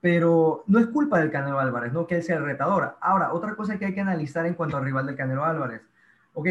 Pero 0.00 0.62
no 0.66 0.78
es 0.78 0.86
culpa 0.86 1.18
del 1.18 1.30
Canelo 1.30 1.58
Álvarez, 1.58 1.92
¿no? 1.92 2.06
Que 2.06 2.16
él 2.16 2.22
sea 2.22 2.36
el 2.36 2.44
retador. 2.44 2.96
Ahora, 3.00 3.32
otra 3.32 3.54
cosa 3.56 3.78
que 3.78 3.86
hay 3.86 3.94
que 3.94 4.00
analizar 4.00 4.46
en 4.46 4.54
cuanto 4.54 4.76
al 4.76 4.84
rival 4.84 5.06
del 5.06 5.16
Canelo 5.16 5.44
Álvarez. 5.44 5.82
Ok, 6.34 6.48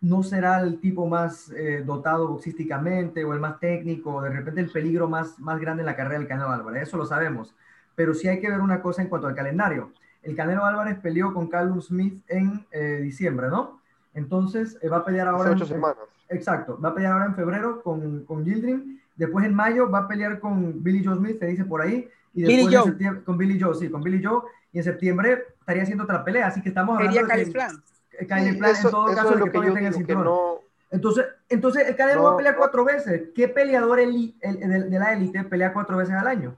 no 0.00 0.22
será 0.22 0.60
el 0.60 0.80
tipo 0.80 1.06
más 1.06 1.50
eh, 1.50 1.82
dotado 1.84 2.28
boxísticamente 2.28 3.24
o 3.24 3.34
el 3.34 3.40
más 3.40 3.58
técnico, 3.58 4.22
de 4.22 4.30
repente 4.30 4.60
el 4.60 4.70
peligro 4.70 5.08
más, 5.08 5.38
más 5.38 5.60
grande 5.60 5.82
en 5.82 5.86
la 5.86 5.96
carrera 5.96 6.18
del 6.18 6.28
Canelo 6.28 6.50
Álvarez, 6.50 6.84
eso 6.84 6.96
lo 6.96 7.04
sabemos. 7.04 7.54
Pero 7.94 8.14
sí 8.14 8.28
hay 8.28 8.40
que 8.40 8.48
ver 8.48 8.60
una 8.60 8.80
cosa 8.80 9.02
en 9.02 9.08
cuanto 9.08 9.26
al 9.26 9.34
calendario. 9.34 9.92
El 10.22 10.36
Canelo 10.36 10.64
Álvarez 10.64 10.98
peleó 10.98 11.34
con 11.34 11.48
Callum 11.48 11.80
Smith 11.80 12.22
en 12.28 12.66
eh, 12.70 13.00
diciembre, 13.02 13.48
¿no? 13.48 13.80
Entonces 14.14 14.78
eh, 14.82 14.88
va 14.88 14.98
a 14.98 15.04
pelear 15.04 15.28
ahora. 15.28 15.50
Ocho 15.50 15.64
en, 15.64 15.68
semanas. 15.68 15.98
Exacto, 16.28 16.78
va 16.80 16.90
a 16.90 16.94
pelear 16.94 17.12
ahora 17.12 17.26
en 17.26 17.34
febrero 17.34 17.82
con, 17.82 18.24
con 18.24 18.44
Gildrim. 18.44 18.98
Después 19.16 19.44
en 19.44 19.54
mayo 19.54 19.90
va 19.90 20.00
a 20.00 20.08
pelear 20.08 20.38
con 20.38 20.82
Billy 20.82 21.04
Joe 21.04 21.16
Smith, 21.16 21.38
se 21.38 21.46
dice 21.46 21.64
por 21.64 21.82
ahí. 21.82 22.08
Y 22.34 22.42
después 22.42 22.66
Billy 22.66 22.76
en 22.76 22.84
septiembre, 22.84 23.24
con 23.24 23.38
Billy 23.38 23.60
Joe, 23.60 23.74
sí, 23.74 23.88
con 23.88 24.02
Billy 24.02 24.22
Joe. 24.22 24.42
Y 24.72 24.78
en 24.78 24.84
septiembre 24.84 25.44
estaría 25.60 25.82
haciendo 25.82 26.04
otra 26.04 26.24
pelea. 26.24 26.46
Así 26.46 26.62
que 26.62 26.68
estamos 26.68 26.96
hablando. 26.96 27.20
Sería 27.20 27.36
de 27.36 27.44
que, 27.44 28.26
Kyle 28.26 28.52
sí, 28.52 28.58
Plan, 28.58 28.76
en 28.76 28.90
todo 28.90 29.14
caso, 29.14 29.34
es 29.34 29.40
lo 29.40 29.46
que 29.46 29.58
yo 29.58 29.74
digo, 29.74 29.76
el 29.76 29.94
cinturón. 29.94 30.24
No, 30.24 30.60
entonces, 30.90 31.26
entonces, 31.48 31.86
el 31.86 31.96
Canelo 31.96 32.22
no, 32.22 32.28
va 32.28 32.34
a 32.34 32.36
pelear 32.36 32.56
cuatro 32.56 32.84
veces. 32.84 33.30
¿Qué 33.34 33.48
peleador 33.48 34.00
el, 34.00 34.34
el, 34.40 34.62
el, 34.62 34.90
de, 34.90 34.98
la 34.98 35.12
élite 35.12 35.44
pelea 35.44 35.72
cuatro 35.72 35.96
veces 35.96 36.14
al 36.14 36.26
año? 36.26 36.56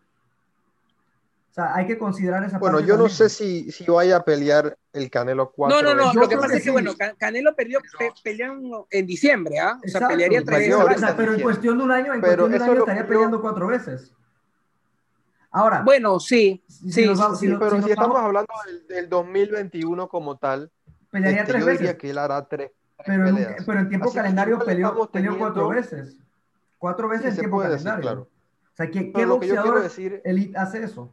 O 1.51 1.53
sea, 1.53 1.75
hay 1.75 1.85
que 1.87 1.99
considerar 1.99 2.45
esa 2.45 2.59
Bueno, 2.59 2.77
parte 2.77 2.89
yo 2.89 2.97
no 2.97 3.09
sé 3.09 3.29
si, 3.29 3.73
si 3.73 3.85
vaya 3.85 4.19
a 4.19 4.25
pelear 4.25 4.79
el 4.93 5.11
Canelo 5.11 5.51
cuatro 5.51 5.83
No, 5.83 5.95
no, 5.95 5.95
no. 5.97 6.15
Lo 6.15 6.29
que 6.29 6.37
pasa 6.37 6.49
que 6.51 6.55
es 6.59 6.61
que, 6.61 6.65
sí. 6.67 6.71
bueno, 6.71 6.93
Canelo 7.19 7.57
perdió, 7.57 7.81
pe, 7.99 8.13
peleó 8.23 8.87
en 8.89 9.07
diciembre, 9.07 9.59
¿ah? 9.59 9.77
O 9.85 9.89
sea, 9.89 10.07
pelearía 10.07 10.45
tres 10.45 10.59
veces. 10.61 10.77
Peleó 10.77 10.95
O 10.95 10.99
sea, 10.99 11.17
pero 11.17 11.35
en 11.35 11.41
cuestión 11.43 11.79
de 11.79 11.85
un 11.85 11.91
año, 11.91 12.15
en 12.15 12.21
Pero 12.21 12.45
cuestión 12.45 12.51
de 12.51 12.57
un 12.57 12.63
año 12.63 12.79
estaría 12.81 13.03
yo- 13.03 13.09
peleando 13.09 13.41
cuatro 13.41 13.67
veces. 13.67 14.13
Ahora, 15.51 15.83
Bueno, 15.83 16.21
sí, 16.21 16.63
si 16.69 16.93
sí, 16.93 17.07
vamos- 17.09 17.41
si 17.41 17.49
Pero 17.49 17.83
si 17.83 17.91
estamos 17.91 18.15
vamos- 18.15 18.21
hablando 18.29 18.53
del, 18.67 18.87
del 18.87 19.09
2021 19.09 20.09
como 20.09 20.39
tal, 20.39 20.71
pelearía 21.11 21.41
este, 21.41 21.53
tres 21.53 21.61
yo 21.63 21.67
veces. 21.67 21.81
diría 21.81 21.99
que 21.99 22.11
él 22.11 22.19
hará 22.19 22.47
tres, 22.47 22.71
tres 23.05 23.19
Pero 23.19 23.27
en, 23.29 23.57
pero 23.67 23.81
en 23.81 23.89
tiempo 23.89 24.09
Así 24.09 24.17
calendario 24.19 24.59
peleó, 24.61 25.11
peleó 25.11 25.37
cuatro 25.37 25.69
veces. 25.71 26.17
Cuatro 26.79 27.09
veces 27.09 27.25
Sí, 27.25 27.29
en 27.31 27.37
tiempo 27.41 27.59
calendario. 27.61 28.01
claro. 28.03 28.21
O 28.23 28.77
sea, 28.77 28.89
¿qué, 28.91 29.13
qué 29.13 29.27
boxeador 29.27 29.83
decir 29.83 30.23
elite 30.25 30.57
hace 30.57 30.85
eso? 30.85 31.13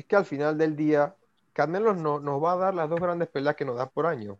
Es 0.00 0.06
que 0.06 0.16
al 0.16 0.24
final 0.24 0.56
del 0.56 0.76
día, 0.76 1.14
Canelo 1.52 1.92
no, 1.92 2.20
nos 2.20 2.42
va 2.42 2.52
a 2.52 2.56
dar 2.56 2.74
las 2.74 2.88
dos 2.88 2.98
grandes 2.98 3.28
peleas 3.28 3.54
que 3.54 3.66
nos 3.66 3.76
da 3.76 3.84
por 3.84 4.06
año. 4.06 4.38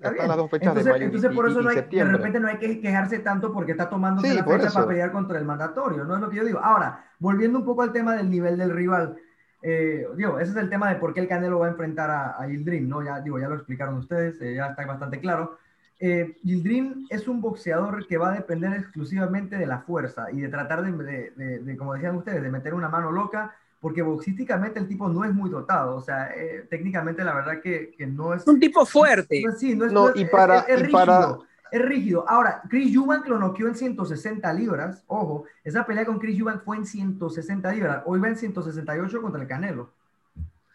Están 0.00 0.26
las 0.26 0.36
dos 0.36 0.50
fechas 0.50 0.70
entonces, 0.70 0.84
de 0.86 0.90
mayo 0.90 1.04
entonces 1.04 1.32
por 1.32 1.48
eso 1.48 1.62
no 1.62 1.70
hay, 1.70 1.76
de 1.76 2.04
repente 2.04 2.40
no 2.40 2.48
hay 2.48 2.58
que 2.58 2.80
quejarse 2.80 3.20
tanto 3.20 3.52
porque 3.52 3.70
está 3.70 3.88
tomando 3.88 4.20
la 4.20 4.42
fecha 4.42 4.70
para 4.72 4.88
pelear 4.88 5.12
contra 5.12 5.38
el 5.38 5.44
mandatorio, 5.44 6.04
no 6.04 6.16
es 6.16 6.20
lo 6.20 6.28
que 6.28 6.38
yo 6.38 6.44
digo. 6.44 6.58
Ahora, 6.58 7.04
volviendo 7.20 7.60
un 7.60 7.64
poco 7.64 7.82
al 7.82 7.92
tema 7.92 8.16
del 8.16 8.28
nivel 8.28 8.58
del 8.58 8.72
rival, 8.72 9.14
eh, 9.62 10.04
digo, 10.16 10.40
ese 10.40 10.50
es 10.50 10.56
el 10.56 10.68
tema 10.68 10.88
de 10.88 10.96
por 10.96 11.14
qué 11.14 11.20
el 11.20 11.28
Canelo 11.28 11.60
va 11.60 11.66
a 11.66 11.70
enfrentar 11.70 12.10
a, 12.10 12.42
a 12.42 12.48
Yildirim, 12.48 12.88
¿no? 12.88 13.04
Ya, 13.04 13.20
digo, 13.20 13.38
ya 13.38 13.48
lo 13.48 13.54
explicaron 13.54 13.98
ustedes, 13.98 14.40
eh, 14.40 14.56
ya 14.56 14.66
está 14.66 14.84
bastante 14.84 15.20
claro. 15.20 15.58
Eh, 16.00 16.36
Yildirim 16.42 17.06
es 17.08 17.28
un 17.28 17.40
boxeador 17.40 18.04
que 18.08 18.18
va 18.18 18.32
a 18.32 18.34
depender 18.34 18.72
exclusivamente 18.72 19.56
de 19.56 19.66
la 19.66 19.78
fuerza 19.78 20.32
y 20.32 20.40
de 20.40 20.48
tratar 20.48 20.82
de, 20.82 21.30
de, 21.36 21.58
de, 21.60 21.76
como 21.76 21.94
decían 21.94 22.16
ustedes, 22.16 22.42
de 22.42 22.50
meter 22.50 22.74
una 22.74 22.88
mano 22.88 23.12
loca, 23.12 23.54
porque 23.82 24.00
boxísticamente 24.00 24.78
el 24.78 24.86
tipo 24.86 25.08
no 25.08 25.24
es 25.24 25.34
muy 25.34 25.50
dotado, 25.50 25.96
o 25.96 26.00
sea, 26.00 26.30
eh, 26.36 26.68
técnicamente 26.70 27.24
la 27.24 27.34
verdad 27.34 27.60
que, 27.60 27.90
que, 27.90 28.06
no 28.06 28.32
es... 28.32 28.46
Un 28.46 28.60
tipo 28.60 28.86
fuerte. 28.86 29.42
No, 29.44 29.52
sí, 29.56 29.74
no 29.74 29.86
es, 29.86 29.92
no, 29.92 30.12
y 30.14 30.24
para, 30.24 30.60
es, 30.60 30.82
rígido. 30.82 30.92
Para... 30.92 31.38
Es 31.72 31.82
rígido. 31.82 32.24
Ahora, 32.28 32.62
Chris 32.70 32.94
Eubank 32.94 33.26
lo 33.26 33.40
noqueó 33.40 33.66
en 33.66 33.74
160 33.74 34.52
libras. 34.52 35.02
Ojo, 35.08 35.46
esa 35.64 35.84
pelea 35.84 36.06
con 36.06 36.20
Chris 36.20 36.38
Eubank 36.38 36.62
fue 36.62 36.76
en 36.76 36.86
160 36.86 37.72
libras. 37.72 38.02
Hoy 38.06 38.20
va 38.20 38.28
en 38.28 38.36
168 38.36 39.20
contra 39.20 39.42
el 39.42 39.48
Canelo. 39.48 39.90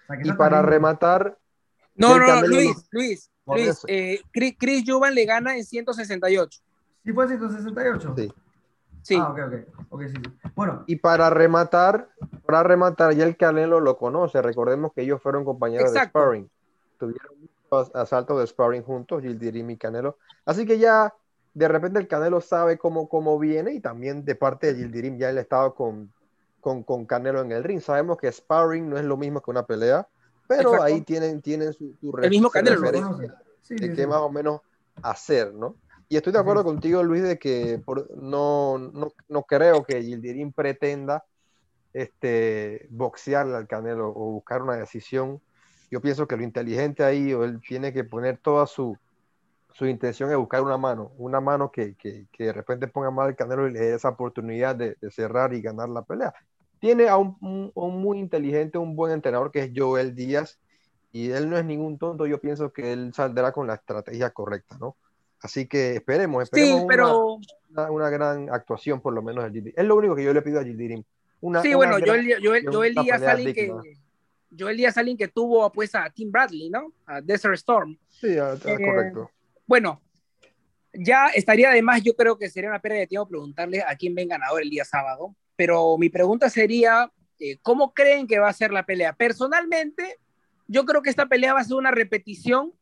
O 0.04 0.06
sea, 0.08 0.18
y 0.22 0.32
para 0.34 0.62
rematar... 0.62 1.38
No, 1.96 2.20
no, 2.20 2.28
no, 2.28 2.46
Luis, 2.46 2.90
Luis, 2.92 3.32
Luis, 3.46 3.86
eh, 3.88 4.20
Chris, 4.34 4.56
Chris 4.60 4.84
le 5.14 5.26
gana 5.26 5.56
en 5.56 5.64
168. 5.64 6.60
¿Sí 7.06 7.14
fue 7.14 7.24
en 7.24 7.30
168? 7.30 8.14
Sí. 8.18 8.34
Sí. 9.02 9.16
Ah, 9.16 9.30
ok, 9.32 9.40
ok. 9.40 9.86
okay 9.90 10.10
sí, 10.10 10.16
sí. 10.16 10.50
Bueno. 10.56 10.84
Y 10.88 10.98
para 10.98 11.30
rematar, 11.30 12.10
para 12.46 12.64
rematar, 12.64 13.14
ya 13.14 13.26
el 13.26 13.38
Canelo 13.38 13.80
lo 13.80 13.98
conoce. 13.98 14.42
Recordemos 14.42 14.94
que 14.94 15.02
ellos 15.02 15.22
fueron 15.22 15.46
compañeros 15.46 15.94
de 15.94 16.04
sparring. 16.06 16.50
Tuvieron 17.00 17.40
muchos 17.40 17.96
asaltos 17.96 18.40
de 18.40 18.48
sparring 18.48 18.84
juntos, 18.84 19.22
Gildirim 19.22 19.70
y 19.70 19.78
Canelo. 19.78 20.18
Así 20.46 20.66
que 20.66 20.80
ya 20.80 21.14
de 21.54 21.68
repente 21.68 22.00
el 22.00 22.08
Canelo 22.08 22.42
sabe 22.42 22.78
cómo, 22.78 23.10
cómo 23.10 23.40
viene 23.40 23.74
y 23.74 23.80
también 23.80 24.24
de 24.26 24.36
parte 24.36 24.74
de 24.74 24.76
Gildirim 24.76 25.18
ya 25.18 25.30
él 25.30 25.38
ha 25.38 25.42
estado 25.42 25.74
con, 25.74 26.12
con, 26.62 26.84
con, 26.84 27.06
Canelo 27.06 27.42
en 27.42 27.52
el 27.52 27.64
ring. 27.64 27.82
Sabemos 27.82 28.18
que 28.18 28.32
sparring 28.32 28.90
no 28.90 28.98
es 28.98 29.06
lo 29.06 29.18
mismo 29.18 29.42
que 29.42 29.52
una 29.52 29.66
pelea, 29.66 30.08
pero 30.48 30.82
ahí 30.82 31.02
tienen, 31.02 31.42
tienen 31.42 31.74
su, 31.74 31.96
su 32.00 32.16
El 32.22 32.30
mismo 32.30 32.50
Canelo 32.50 32.82
de 33.70 33.94
qué 33.94 34.08
más 34.08 34.20
o 34.20 34.30
menos 34.30 34.62
hacer, 35.02 35.54
¿no? 35.54 35.76
Y 36.10 36.16
estoy 36.16 36.32
de 36.32 36.40
acuerdo 36.40 36.64
contigo, 36.64 37.04
Luis, 37.04 37.24
de 37.24 37.38
que 37.38 37.82
no, 38.16 38.78
no, 38.78 39.12
no, 39.28 39.44
creo 39.44 39.84
que 39.84 40.02
Gildirín 40.02 40.54
pretenda 40.54 41.26
este, 41.94 42.88
boxearle 42.90 43.56
al 43.56 43.68
Canelo 43.68 44.10
o 44.10 44.32
buscar 44.32 44.62
una 44.62 44.76
decisión. 44.76 45.42
Yo 45.92 46.00
pienso 46.00 46.28
que 46.28 46.38
lo 46.38 46.44
inteligente 46.44 47.04
ahí, 47.04 47.34
o 47.34 47.44
él 47.44 47.60
tiene 47.60 47.92
que 47.92 48.06
poner 48.06 48.38
toda 48.38 48.68
su, 48.68 48.98
su 49.74 49.86
intención 49.86 50.32
es 50.32 50.38
buscar 50.38 50.62
una 50.64 50.78
mano, 50.78 51.12
una 51.18 51.42
mano 51.42 51.72
que, 51.72 51.96
que, 51.96 52.28
que, 52.32 52.46
de 52.46 52.54
repente 52.54 52.88
ponga 52.88 53.12
mal 53.12 53.28
al 53.28 53.36
Canelo 53.36 53.68
y 53.68 53.72
le 53.74 53.80
dé 53.80 53.96
esa 53.96 54.10
oportunidad 54.10 54.76
de, 54.76 54.96
de 55.02 55.12
cerrar 55.12 55.54
y 55.54 55.62
ganar 55.62 55.90
la 55.90 56.04
pelea. 56.04 56.34
Tiene 56.80 57.10
a 57.10 57.18
un, 57.18 57.72
un, 57.74 58.02
muy 58.02 58.20
inteligente, 58.20 58.78
un 58.78 58.96
buen 58.96 59.12
entrenador 59.12 59.52
que 59.52 59.64
es 59.64 59.72
Joel 59.76 60.16
Díaz, 60.16 60.60
y 61.12 61.32
él 61.32 61.50
no 61.50 61.58
es 61.58 61.66
ningún 61.66 61.98
tonto, 61.98 62.28
yo 62.28 62.40
pienso 62.40 62.72
que 62.72 62.94
él 62.94 63.14
saldrá 63.14 63.52
con 63.52 63.68
la 63.68 63.76
estrategia 63.76 64.30
correcta, 64.30 64.78
¿no? 64.80 64.96
Así 65.42 65.68
que 65.68 65.96
esperemos, 65.96 66.44
esperemos 66.44 66.86
pero... 66.88 67.38
una, 67.90 68.10
gran 68.10 68.50
actuación 68.50 69.02
por 69.02 69.14
lo 69.14 69.22
menos 69.22 69.44
de 69.44 69.52
Gildirim. 69.52 69.74
Es 69.78 69.86
lo 69.86 69.96
único 69.96 70.16
que 70.16 70.24
yo 70.24 70.34
le 70.34 70.42
pido 70.42 70.60
a 70.60 70.64
Gildirim. 70.64 71.04
Una, 71.42 71.62
sí, 71.62 71.74
bueno, 71.76 72.00
yo, 72.00 72.16
yo, 72.16 72.56
yo, 72.58 72.84
el 72.84 72.96
día 72.96 73.20
salí 73.20 73.54
que 73.54 73.72
yo 74.50 74.70
el 74.70 74.78
día 74.78 74.92
salí 74.92 75.16
que 75.16 75.28
tuvo 75.28 75.72
pues 75.72 75.94
a 75.94 76.10
Tim 76.10 76.32
Bradley, 76.32 76.70
¿no? 76.70 76.92
A 77.06 77.22
Desert 77.22 77.54
Storm. 77.56 77.98
Sí, 78.10 78.28
eh, 78.30 78.58
correcto. 78.64 79.30
Bueno, 79.68 80.02
ya 80.94 81.28
estaría 81.28 81.70
además, 81.70 82.02
yo 82.04 82.16
creo 82.16 82.38
que 82.38 82.50
sería 82.50 82.70
una 82.70 82.80
pérdida 82.80 83.02
de 83.02 83.08
tiempo 83.08 83.28
preguntarle 83.28 83.84
a 83.84 83.96
quién 83.96 84.16
ven 84.16 84.30
ganador 84.30 84.62
el 84.62 84.70
día 84.70 84.86
sábado, 84.86 85.36
pero 85.56 85.98
mi 85.98 86.10
pregunta 86.10 86.50
sería, 86.50 87.12
eh, 87.40 87.58
¿cómo 87.62 87.94
creen 87.94 88.26
que 88.26 88.40
va 88.40 88.50
a 88.50 88.54
ser 88.54 88.72
la 88.72 88.86
pelea? 88.86 89.14
Personalmente, 89.14 90.18
yo 90.68 90.86
creo 90.86 91.02
que 91.02 91.10
esta 91.10 91.28
pelea 91.28 91.54
va 91.54 91.60
a 91.60 91.66
ser 91.66 91.78
una 91.78 91.92
repetición 91.92 92.74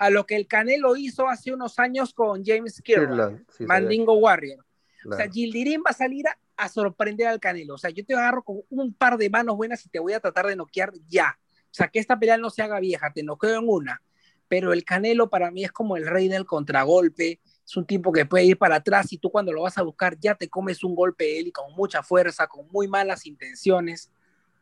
a 0.00 0.08
lo 0.08 0.24
que 0.24 0.34
el 0.34 0.46
Canelo 0.46 0.96
hizo 0.96 1.28
hace 1.28 1.52
unos 1.52 1.78
años 1.78 2.14
con 2.14 2.42
James 2.42 2.80
Kirkland, 2.80 3.44
Mandingo 3.60 4.14
Warrior. 4.14 4.64
O 5.04 5.14
sea, 5.14 5.28
Gildirim 5.28 5.82
va 5.86 5.90
a 5.90 5.92
salir 5.92 6.24
a, 6.56 6.68
sorprender 6.70 7.26
al 7.26 7.38
Canelo. 7.38 7.74
O 7.74 7.78
sea, 7.78 7.90
yo 7.90 8.02
te 8.02 8.14
agarro 8.14 8.42
con 8.42 8.62
un 8.70 8.94
par 8.94 9.18
de 9.18 9.28
manos 9.28 9.58
buenas 9.58 9.84
y 9.84 9.90
te 9.90 9.98
voy 9.98 10.14
a 10.14 10.20
tratar 10.20 10.46
de 10.46 10.56
noquear 10.56 10.90
ya. 11.06 11.38
O 11.64 11.72
sea, 11.72 11.88
que 11.88 11.98
esta 11.98 12.18
pelea 12.18 12.38
no 12.38 12.48
se 12.48 12.62
haga 12.62 12.80
vieja, 12.80 13.12
te 13.12 13.22
noqueo 13.22 13.58
en 13.58 13.68
una. 13.68 14.02
Pero 14.48 14.72
el 14.72 14.84
Canelo 14.84 15.28
para 15.28 15.50
mí 15.50 15.64
es 15.64 15.70
como 15.70 15.98
el 15.98 16.06
rey 16.06 16.28
del 16.28 16.46
contragolpe. 16.46 17.38
Es 17.62 17.76
un 17.76 17.84
tipo 17.84 18.10
que 18.10 18.24
puede 18.24 18.46
ir 18.46 18.56
para 18.56 18.76
atrás 18.76 19.12
y 19.12 19.18
tú 19.18 19.30
cuando 19.30 19.52
lo 19.52 19.62
vas 19.62 19.76
a 19.76 19.82
buscar 19.82 20.18
ya 20.18 20.34
te 20.34 20.48
comes 20.48 20.82
un 20.82 20.94
golpe 20.94 21.38
él 21.38 21.48
y 21.48 21.52
con 21.52 21.74
mucha 21.74 22.02
fuerza, 22.02 22.46
con 22.46 22.66
muy 22.68 22.88
malas 22.88 23.26
intenciones. 23.26 24.10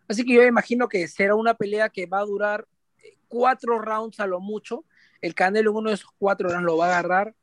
Así 0.09 0.25
que 0.25 0.35
yo 0.35 0.43
imagino 0.43 0.89
que 0.89 1.07
será 1.07 1.37
una 1.37 1.55
pelea 1.55 1.91
que 1.91 2.07
va 2.07 2.19
a 2.19 2.25
durar 2.25 2.67
eh, 3.05 3.17
cuatro 3.29 3.79
rounds 3.79 4.19
a 4.19 4.27
lo 4.27 4.41
mucho 4.41 4.85
el 5.21 5.35
Canelo 5.35 5.73
uno 5.73 5.91
de 5.91 5.97
esos 5.97 6.11
cuatro 6.19 6.49
rounds 6.49 6.65
lo 6.65 6.77
va 6.77 6.87
a 6.87 6.99
agarrar 6.99 7.35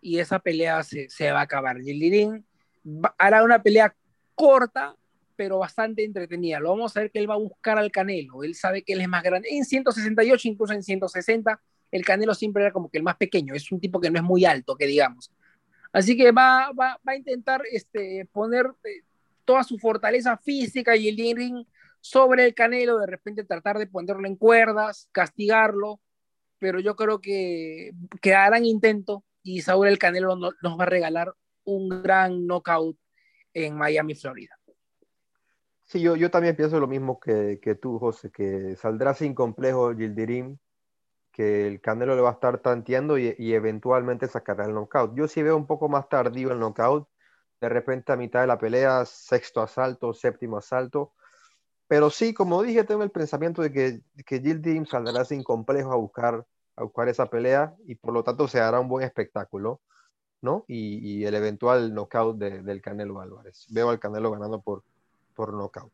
y 0.00 0.18
esa 0.18 0.38
pelea 0.38 0.82
se, 0.82 1.08
se 1.08 1.32
va 1.32 1.40
a 1.40 1.42
acabar. 1.42 1.80
Gildirín 1.80 2.44
hará 3.18 3.42
una 3.42 3.62
pelea 3.62 3.94
corta, 4.34 4.96
pero 5.34 5.58
bastante 5.58 6.04
entretenida. 6.04 6.60
Lo 6.60 6.70
vamos 6.70 6.96
a 6.96 7.00
ver 7.00 7.10
que 7.10 7.18
él 7.18 7.28
va 7.28 7.34
a 7.34 7.38
buscar 7.38 7.78
al 7.78 7.90
Canelo. 7.90 8.44
Él 8.44 8.54
sabe 8.54 8.82
que 8.82 8.92
él 8.92 9.00
es 9.00 9.08
más 9.08 9.22
grande. 9.22 9.48
En 9.50 9.64
168, 9.64 10.48
incluso 10.48 10.72
en 10.72 10.82
160, 10.82 11.60
el 11.90 12.04
Canelo 12.04 12.34
siempre 12.34 12.62
era 12.62 12.72
como 12.72 12.90
que 12.90 12.98
el 12.98 13.04
más 13.04 13.16
pequeño. 13.16 13.54
Es 13.54 13.70
un 13.72 13.80
tipo 13.80 14.00
que 14.00 14.10
no 14.10 14.18
es 14.18 14.24
muy 14.24 14.44
alto, 14.44 14.76
que 14.76 14.86
digamos. 14.86 15.32
Así 15.92 16.16
que 16.16 16.30
va, 16.30 16.70
va, 16.72 17.00
va 17.06 17.12
a 17.12 17.16
intentar 17.16 17.62
este, 17.70 18.28
poner 18.32 18.66
eh, 18.84 19.02
toda 19.44 19.64
su 19.64 19.78
fortaleza 19.78 20.36
física 20.36 20.96
y 20.96 21.08
el 21.08 21.36
ring 21.36 21.66
sobre 22.00 22.44
el 22.44 22.54
Canelo, 22.54 22.98
de 22.98 23.06
repente 23.06 23.44
tratar 23.44 23.78
de 23.78 23.86
ponerlo 23.86 24.26
en 24.26 24.36
cuerdas, 24.36 25.08
castigarlo, 25.12 26.00
pero 26.58 26.80
yo 26.80 26.96
creo 26.96 27.20
que, 27.20 27.92
que 28.20 28.34
harán 28.34 28.64
intento 28.64 29.24
y 29.42 29.60
Saúl 29.62 29.88
El 29.88 29.98
Canelo 29.98 30.36
nos, 30.36 30.54
va 30.54 30.84
a 30.84 30.86
regalar 30.86 31.34
un 31.64 32.02
gran 32.02 32.46
knockout 32.46 32.98
en 33.54 33.76
Miami, 33.76 34.14
Florida. 34.14 34.58
Sí, 35.84 36.00
yo, 36.00 36.16
yo 36.16 36.30
también 36.30 36.56
pienso 36.56 36.80
lo 36.80 36.88
mismo 36.88 37.20
que, 37.20 37.60
que 37.62 37.76
tú, 37.76 37.98
José, 37.98 38.30
que 38.32 38.74
saldrá 38.76 39.14
sin 39.14 39.34
complejo 39.34 39.94
Gildirim, 39.94 40.58
que 41.30 41.68
el 41.68 41.80
Canelo 41.80 42.16
le 42.16 42.22
va 42.22 42.30
a 42.30 42.32
estar 42.32 42.58
tanteando 42.58 43.18
y, 43.18 43.36
y, 43.38 43.54
eventualmente 43.54 44.26
sacará 44.26 44.64
el 44.64 44.74
knockout. 44.74 45.14
Yo 45.14 45.28
sí 45.28 45.42
veo 45.42 45.56
un 45.56 45.66
poco 45.66 45.88
más 45.88 46.08
tardío 46.08 46.50
el 46.50 46.58
knockout, 46.58 47.08
de 47.60 47.68
repente 47.68 48.12
a 48.12 48.16
mitad 48.16 48.40
de 48.40 48.46
la 48.48 48.58
pelea, 48.58 49.04
sexto 49.04 49.62
asalto, 49.62 50.12
séptimo 50.12 50.56
asalto, 50.56 51.14
pero 51.88 52.10
sí, 52.10 52.34
como 52.34 52.62
dije, 52.62 52.84
tengo 52.84 53.02
el 53.02 53.10
pensamiento 53.10 53.62
de 53.62 53.72
que, 53.72 54.00
que 54.24 54.40
Jill 54.40 54.86
saldrá 54.86 55.24
sin 55.24 55.42
complejo 55.44 55.92
a 55.92 55.96
buscar, 55.96 56.44
a 56.74 56.82
buscar 56.82 57.08
esa 57.08 57.26
pelea 57.26 57.74
y 57.86 57.94
por 57.94 58.12
lo 58.12 58.24
tanto 58.24 58.48
se 58.48 58.60
hará 58.60 58.80
un 58.80 58.88
buen 58.88 59.04
espectáculo, 59.04 59.80
¿no? 60.42 60.64
Y, 60.66 60.98
y 60.98 61.24
el 61.24 61.34
eventual 61.34 61.94
knockout 61.94 62.38
de, 62.38 62.62
del 62.62 62.82
Canelo 62.82 63.20
Álvarez. 63.20 63.66
Veo 63.70 63.90
al 63.90 64.00
Canelo 64.00 64.32
ganando 64.32 64.60
por, 64.60 64.82
por 65.34 65.52
knockout. 65.52 65.92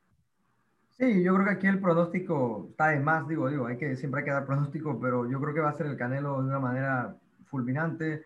Sí, 0.90 1.22
yo 1.22 1.34
creo 1.34 1.46
que 1.46 1.52
aquí 1.52 1.66
el 1.66 1.80
pronóstico 1.80 2.68
está 2.70 2.88
de 2.88 3.00
más, 3.00 3.26
digo, 3.28 3.48
digo, 3.48 3.66
hay 3.66 3.76
que, 3.76 3.96
siempre 3.96 4.20
hay 4.20 4.24
que 4.24 4.30
dar 4.30 4.46
pronóstico, 4.46 4.98
pero 5.00 5.28
yo 5.28 5.40
creo 5.40 5.54
que 5.54 5.60
va 5.60 5.70
a 5.70 5.74
ser 5.74 5.86
el 5.86 5.96
Canelo 5.96 6.40
de 6.40 6.48
una 6.48 6.60
manera 6.60 7.16
fulminante, 7.46 8.24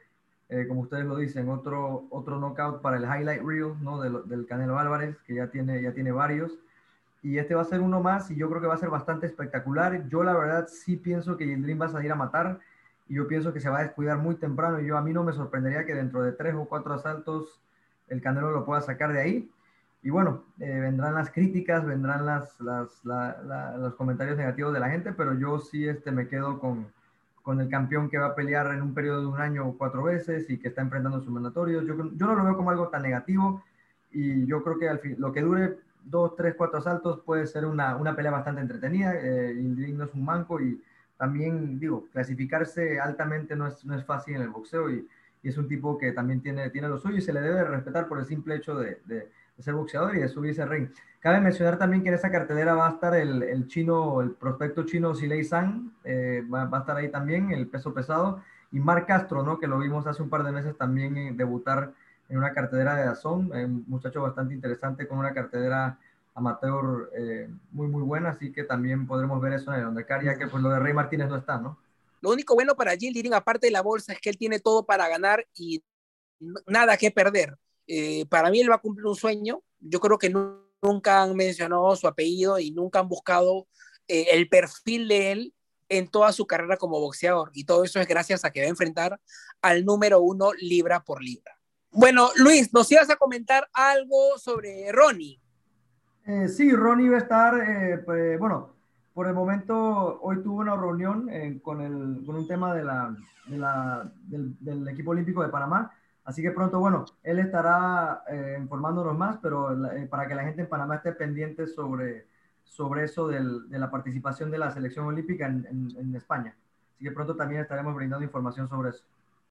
eh, 0.48 0.66
como 0.68 0.83
ustedes 0.83 1.05
lo 1.05 1.16
dicen, 1.16 1.48
otro, 1.48 2.07
otro 2.11 2.38
knockout 2.38 2.81
para 2.81 2.96
el 2.98 3.05
highlight 3.05 3.42
reel, 3.42 3.74
¿no? 3.83 4.00
Del, 4.00 4.29
del 4.29 4.46
Canelo 4.46 4.79
Álvarez, 4.79 5.16
que 5.26 5.35
ya 5.35 5.50
tiene, 5.50 5.83
ya 5.83 5.92
tiene 5.92 6.12
varios 6.12 6.52
y 7.27 7.39
este 7.39 7.57
va 7.57 7.62
a 7.62 7.65
ser 7.65 7.81
uno 7.81 8.01
más 8.01 8.31
y 8.31 8.37
yo 8.37 8.49
creo 8.49 8.61
que 8.61 8.69
va 8.69 8.75
a 8.75 8.79
ser 8.79 8.89
bastante 8.89 9.27
espectacular. 9.27 10.09
Yo 10.09 10.23
la 10.23 10.33
verdad 10.33 10.69
sí 10.69 10.97
pienso 10.97 11.37
que 11.37 11.45
Yildirim 11.45 11.81
va 11.81 11.87
a 11.87 11.89
salir 11.89 12.12
a 12.12 12.15
matar 12.15 12.61
y 13.09 13.15
yo 13.15 13.27
pienso 13.27 13.53
que 13.53 13.59
se 13.59 13.69
va 13.69 13.81
a 13.81 13.83
descuidar 13.83 14.19
muy 14.19 14.37
temprano 14.37 14.81
y 14.81 14.87
yo 14.87 14.97
a 14.97 15.03
mí 15.03 15.12
no 15.12 15.25
me 15.25 15.33
sorprendería 15.33 15.85
que 15.85 15.93
dentro 15.97 16.23
de 16.23 16.31
tres 16.31 16.55
o 16.55 16.67
cuatro 16.67 16.95
asaltos 16.95 17.61
el 18.07 18.23
Canelo 18.23 18.53
lo 18.53 18.65
pueda 18.65 18.81
sacar 18.81 19.12
de 19.12 19.21
ahí. 19.21 19.51
Y 20.05 20.11
bueno, 20.11 20.45
eh, 20.61 20.79
vendrán 20.79 21.15
las 21.15 21.33
críticas, 21.33 21.85
vendrán 21.85 22.27
las, 22.27 22.61
las 22.61 23.05
los 23.05 23.97
comentarios 23.97 24.37
negativos 24.37 24.73
de 24.73 24.79
la 24.79 24.91
gente, 24.91 25.12
pero 25.12 25.35
yo 25.35 25.59
sí 25.59 25.89
este, 25.89 26.12
me 26.12 26.29
quedo 26.29 26.61
con, 26.61 26.87
con 27.43 27.61
el 27.61 27.69
campeón 27.69 28.09
que 28.09 28.19
va 28.19 28.27
a 28.27 28.35
pelear 28.37 28.73
en 28.73 28.83
un 28.83 28.95
periodo 28.95 29.23
de 29.23 29.27
un 29.27 29.41
año 29.41 29.75
cuatro 29.77 30.05
veces 30.05 30.49
y 30.49 30.59
que 30.59 30.69
está 30.69 30.81
enfrentando 30.81 31.21
sus 31.21 31.33
mandatorios. 31.33 31.85
Yo, 31.85 31.97
yo 31.97 32.27
no 32.27 32.37
lo 32.37 32.45
veo 32.45 32.57
como 32.57 32.71
algo 32.71 32.87
tan 32.87 33.03
negativo 33.03 33.65
y 34.12 34.47
yo 34.47 34.62
creo 34.62 34.79
que 34.79 34.89
al 34.89 35.01
fin, 35.01 35.17
lo 35.19 35.33
que 35.33 35.41
dure 35.41 35.86
dos, 36.07 36.37
tres, 36.37 36.55
cuatro 36.57 36.79
asaltos 36.79 37.21
puede 37.21 37.47
ser 37.47 37.66
una, 37.66 37.97
una 37.97 38.14
pelea 38.14 38.31
bastante 38.31 38.61
entretenida. 38.61 39.14
Eh, 39.16 39.55
no 39.55 40.05
es 40.05 40.14
un 40.14 40.25
manco 40.25 40.61
y 40.61 40.81
también, 41.16 41.79
digo, 41.79 42.07
clasificarse 42.12 43.01
altamente 43.01 43.57
no 43.57 43.66
es, 43.66 43.85
no 43.85 43.95
es 43.95 44.05
fácil 44.05 44.37
en 44.37 44.42
el 44.42 44.51
boxeo 44.51 44.90
y, 44.90 45.07
y, 45.42 45.49
es 45.49 45.57
un 45.57 45.69
tipo 45.69 45.97
que 45.99 46.12
también 46.12 46.40
tiene, 46.40 46.71
tiene 46.71 46.88
lo 46.88 46.99
suyo 46.99 47.16
y 47.16 47.23
se 47.23 47.33
le 47.33 47.40
debe 47.40 47.64
respetar 47.64 48.07
por 48.07 48.19
el 48.19 48.27
simple 48.27 48.57
hecho 48.57 48.77
de, 48.77 49.01
de, 49.07 49.29
ser 49.59 49.75
boxeador 49.75 50.14
y 50.14 50.21
de 50.21 50.29
subirse 50.29 50.62
al 50.62 50.69
ring. 50.69 50.88
Cabe 51.21 51.40
mencionar 51.40 51.79
también 51.79 52.03
que 52.03 52.11
en 52.11 52.14
esa 52.14 52.31
cartelera 52.31 52.75
va 52.75 52.88
a 52.88 52.92
estar 52.92 53.14
el, 53.14 53.42
el 53.42 53.66
chino, 53.66 54.21
el 54.21 54.33
prospecto 54.33 54.85
chino 54.85 55.14
Silei 55.14 55.45
San, 55.45 55.95
eh, 56.05 56.45
va, 56.53 56.66
va, 56.66 56.79
a 56.79 56.81
estar 56.81 56.97
ahí 56.99 57.09
también, 57.09 57.51
el 57.51 57.66
peso 57.66 57.95
pesado, 57.95 58.42
y 58.71 58.81
Marc 58.81 59.07
Castro, 59.07 59.42
¿no? 59.42 59.59
Que 59.59 59.66
lo 59.66 59.79
vimos 59.79 60.07
hace 60.07 60.23
un 60.23 60.29
par 60.29 60.45
de 60.45 60.53
meses 60.53 60.77
también 60.77 61.16
eh, 61.16 61.33
debutar 61.35 61.95
en 62.29 62.39
una 62.39 62.53
cartelera 62.53 62.97
de 62.97 63.05
Dazón, 63.07 63.53
un 63.53 63.85
muchacho 63.87 64.23
bastante 64.23 64.55
interesante 64.55 65.07
con 65.07 65.19
una 65.19 65.33
cartelera 65.33 65.99
amateur 66.37 67.11
eh, 67.17 67.49
muy, 67.73 67.89
muy 67.89 68.03
buena, 68.03 68.31
así 68.31 68.53
que 68.53 68.65
también 68.65 69.07
podremos 69.07 69.41
ver 69.41 69.55
eso 69.55 69.73
en 69.73 69.81
el 69.81 69.87
Undercard, 69.87 70.25
ya 70.25 70.39
que 70.39 70.47
pues 70.47 70.62
lo 70.62 70.69
de 70.69 70.79
Rey 70.79 70.93
Martínez 70.93 71.29
no 71.29 71.37
está, 71.37 71.59
¿no? 71.59 71.79
Lo 72.21 72.31
único 72.31 72.55
bueno 72.55 72.77
para 72.77 72.97
Jill 72.97 73.15
Dirin, 73.15 73.35
aparte 73.35 73.69
de 73.69 73.71
la 73.71 73.83
bolsa, 73.83 74.12
es 74.12 74.21
que 74.21 74.31
él 74.31 74.37
tiene 74.37 74.61
todo 74.61 74.85
para 74.85 75.09
ganar 75.09 75.47
y 75.55 75.83
nada 76.67 76.97
que 76.97 77.11
perder. 77.11 77.57
Eh, 77.87 78.27
para 78.27 78.51
mí 78.51 78.61
él 78.61 78.71
va 78.71 78.77
a 78.77 78.81
cumplir 78.81 79.07
un 79.07 79.17
sueño. 79.17 79.62
Yo 79.81 80.01
creo 80.01 80.19
que 80.19 80.33
nunca 80.83 81.23
han 81.23 81.35
mencionado 81.35 81.95
su 81.97 82.07
apellido 82.07 82.59
y 82.59 82.71
nunca 82.71 82.99
han 82.99 83.09
buscado 83.09 83.67
eh, 84.09 84.29
el 84.33 84.49
perfil 84.49 85.09
de 85.09 85.33
él 85.33 85.55
en 85.89 86.09
toda 86.09 86.33
su 86.33 86.47
carrera 86.47 86.77
como 86.77 87.01
boxeador. 87.01 87.51
Y 87.55 87.65
todo 87.65 87.85
eso 87.85 88.01
es 88.01 88.09
gracias 88.09 88.45
a 88.45 88.51
que 88.51 88.61
va 88.61 88.67
a 88.67 88.71
enfrentar 88.71 89.21
al 89.62 89.85
número 89.85 90.21
uno 90.21 90.53
libra 90.55 91.03
por 91.05 91.23
libra. 91.23 91.56
Bueno, 91.99 92.29
Luis, 92.37 92.75
¿nos 92.75 92.93
ibas 92.93 93.09
a 93.09 93.17
comentar 93.17 93.67
algo 93.73 94.37
sobre 94.37 94.93
Ronnie? 94.93 95.41
Eh, 96.27 96.47
sí, 96.47 96.71
Ronnie 96.71 97.09
va 97.09 97.17
a 97.17 97.21
estar, 97.21 97.55
eh, 97.59 97.97
pues, 98.05 98.39
bueno, 98.39 98.75
por 99.15 99.27
el 99.27 99.33
momento 99.33 100.21
hoy 100.21 100.43
tuvo 100.43 100.61
una 100.61 100.77
reunión 100.77 101.31
eh, 101.31 101.59
con, 101.63 101.81
el, 101.81 102.23
con 102.27 102.37
un 102.37 102.47
tema 102.47 102.75
de 102.75 102.85
la, 102.85 103.17
de 103.47 103.57
la 103.57 104.13
del, 104.25 104.55
del, 104.61 104.87
equipo 104.89 105.13
olímpico 105.13 105.43
de 105.43 105.49
Panamá, 105.49 105.91
así 106.25 106.43
que 106.43 106.51
pronto, 106.51 106.81
bueno, 106.81 107.07
él 107.23 107.39
estará 107.39 108.23
informándonos 108.61 109.17
más, 109.17 109.39
pero 109.41 109.75
para 110.11 110.29
que 110.29 110.35
la 110.35 110.45
gente 110.45 110.61
en 110.61 110.69
Panamá 110.69 110.97
esté 110.97 111.13
pendiente 111.13 111.67
sobre, 111.67 112.27
sobre 112.63 113.05
eso 113.05 113.27
del, 113.27 113.71
de 113.71 113.79
la 113.79 113.91
participación 113.91 114.51
de 114.51 114.59
la 114.59 114.71
selección 114.71 115.07
olímpica 115.07 115.47
en, 115.47 115.67
en, 115.67 115.97
en, 115.99 116.15
España. 116.15 116.55
Así 116.95 117.05
que 117.05 117.13
pronto 117.13 117.35
también 117.35 117.63
estaremos 117.63 117.95
brindando 117.95 118.23
información 118.23 118.69
sobre 118.69 118.91
eso. 118.91 119.05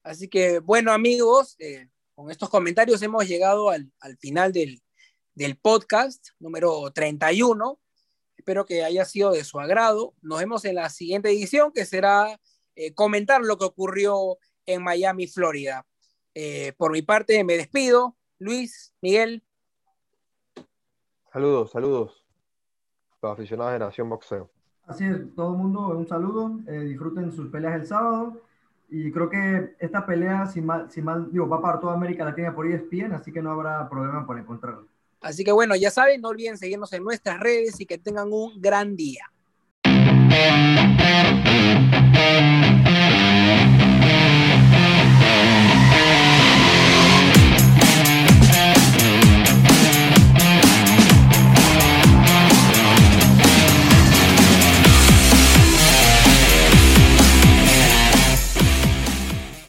Así 0.03 0.27
que, 0.27 0.59
bueno, 0.59 0.91
amigos, 0.91 1.55
eh, 1.57 1.89
con 2.15 2.31
estos 2.31 2.49
comentarios 2.49 3.01
hemos 3.01 3.27
llegado 3.27 3.69
al, 3.69 3.91
al 3.99 4.17
final 4.17 4.53
del, 4.53 4.81
del 5.33 5.57
podcast 5.57 6.29
número 6.39 6.89
31. 6.91 7.77
Espero 8.37 8.65
que 8.65 8.83
haya 8.83 9.03
sido 9.05 9.31
de 9.31 9.43
su 9.43 9.59
agrado. 9.59 10.13
Nos 10.21 10.39
vemos 10.39 10.63
en 10.65 10.75
la 10.75 10.89
siguiente 10.89 11.29
edición, 11.29 11.71
que 11.73 11.85
será 11.85 12.39
eh, 12.75 12.93
comentar 12.93 13.41
lo 13.41 13.57
que 13.57 13.65
ocurrió 13.65 14.37
en 14.65 14.81
Miami, 14.81 15.27
Florida. 15.27 15.85
Eh, 16.33 16.73
por 16.77 16.91
mi 16.91 17.01
parte, 17.01 17.43
me 17.43 17.57
despido. 17.57 18.15
Luis, 18.39 18.93
Miguel. 19.01 19.43
Saludos, 21.31 21.71
saludos. 21.71 22.25
Los 23.21 23.33
aficionados 23.33 23.73
de 23.73 23.79
Nación 23.79 24.09
Boxeo. 24.09 24.49
Así 24.85 25.03
es, 25.03 25.33
todo 25.35 25.51
el 25.51 25.57
mundo, 25.57 25.87
un 25.89 26.07
saludo. 26.07 26.59
Eh, 26.67 26.81
disfruten 26.81 27.31
sus 27.31 27.49
peleas 27.49 27.75
el 27.75 27.87
sábado. 27.87 28.41
Y 28.89 29.11
creo 29.11 29.29
que 29.29 29.75
esta 29.79 30.05
pelea, 30.05 30.45
si 30.45 30.61
mal, 30.61 30.89
si 30.91 31.01
mal 31.01 31.31
digo, 31.31 31.47
va 31.47 31.61
para 31.61 31.79
toda 31.79 31.93
América 31.93 32.23
Latina 32.23 32.53
por 32.53 32.67
ESPN, 32.67 33.13
así 33.13 33.31
que 33.31 33.41
no 33.41 33.51
habrá 33.51 33.89
problema 33.89 34.25
por 34.25 34.37
encontrarla. 34.37 34.83
Así 35.21 35.43
que 35.43 35.51
bueno, 35.51 35.75
ya 35.75 35.89
saben, 35.89 36.21
no 36.21 36.29
olviden 36.29 36.57
seguirnos 36.57 36.93
en 36.93 37.03
nuestras 37.03 37.39
redes 37.39 37.79
y 37.79 37.85
que 37.85 37.97
tengan 37.97 38.31
un 38.31 38.61
gran 38.61 38.95
día. 38.95 39.25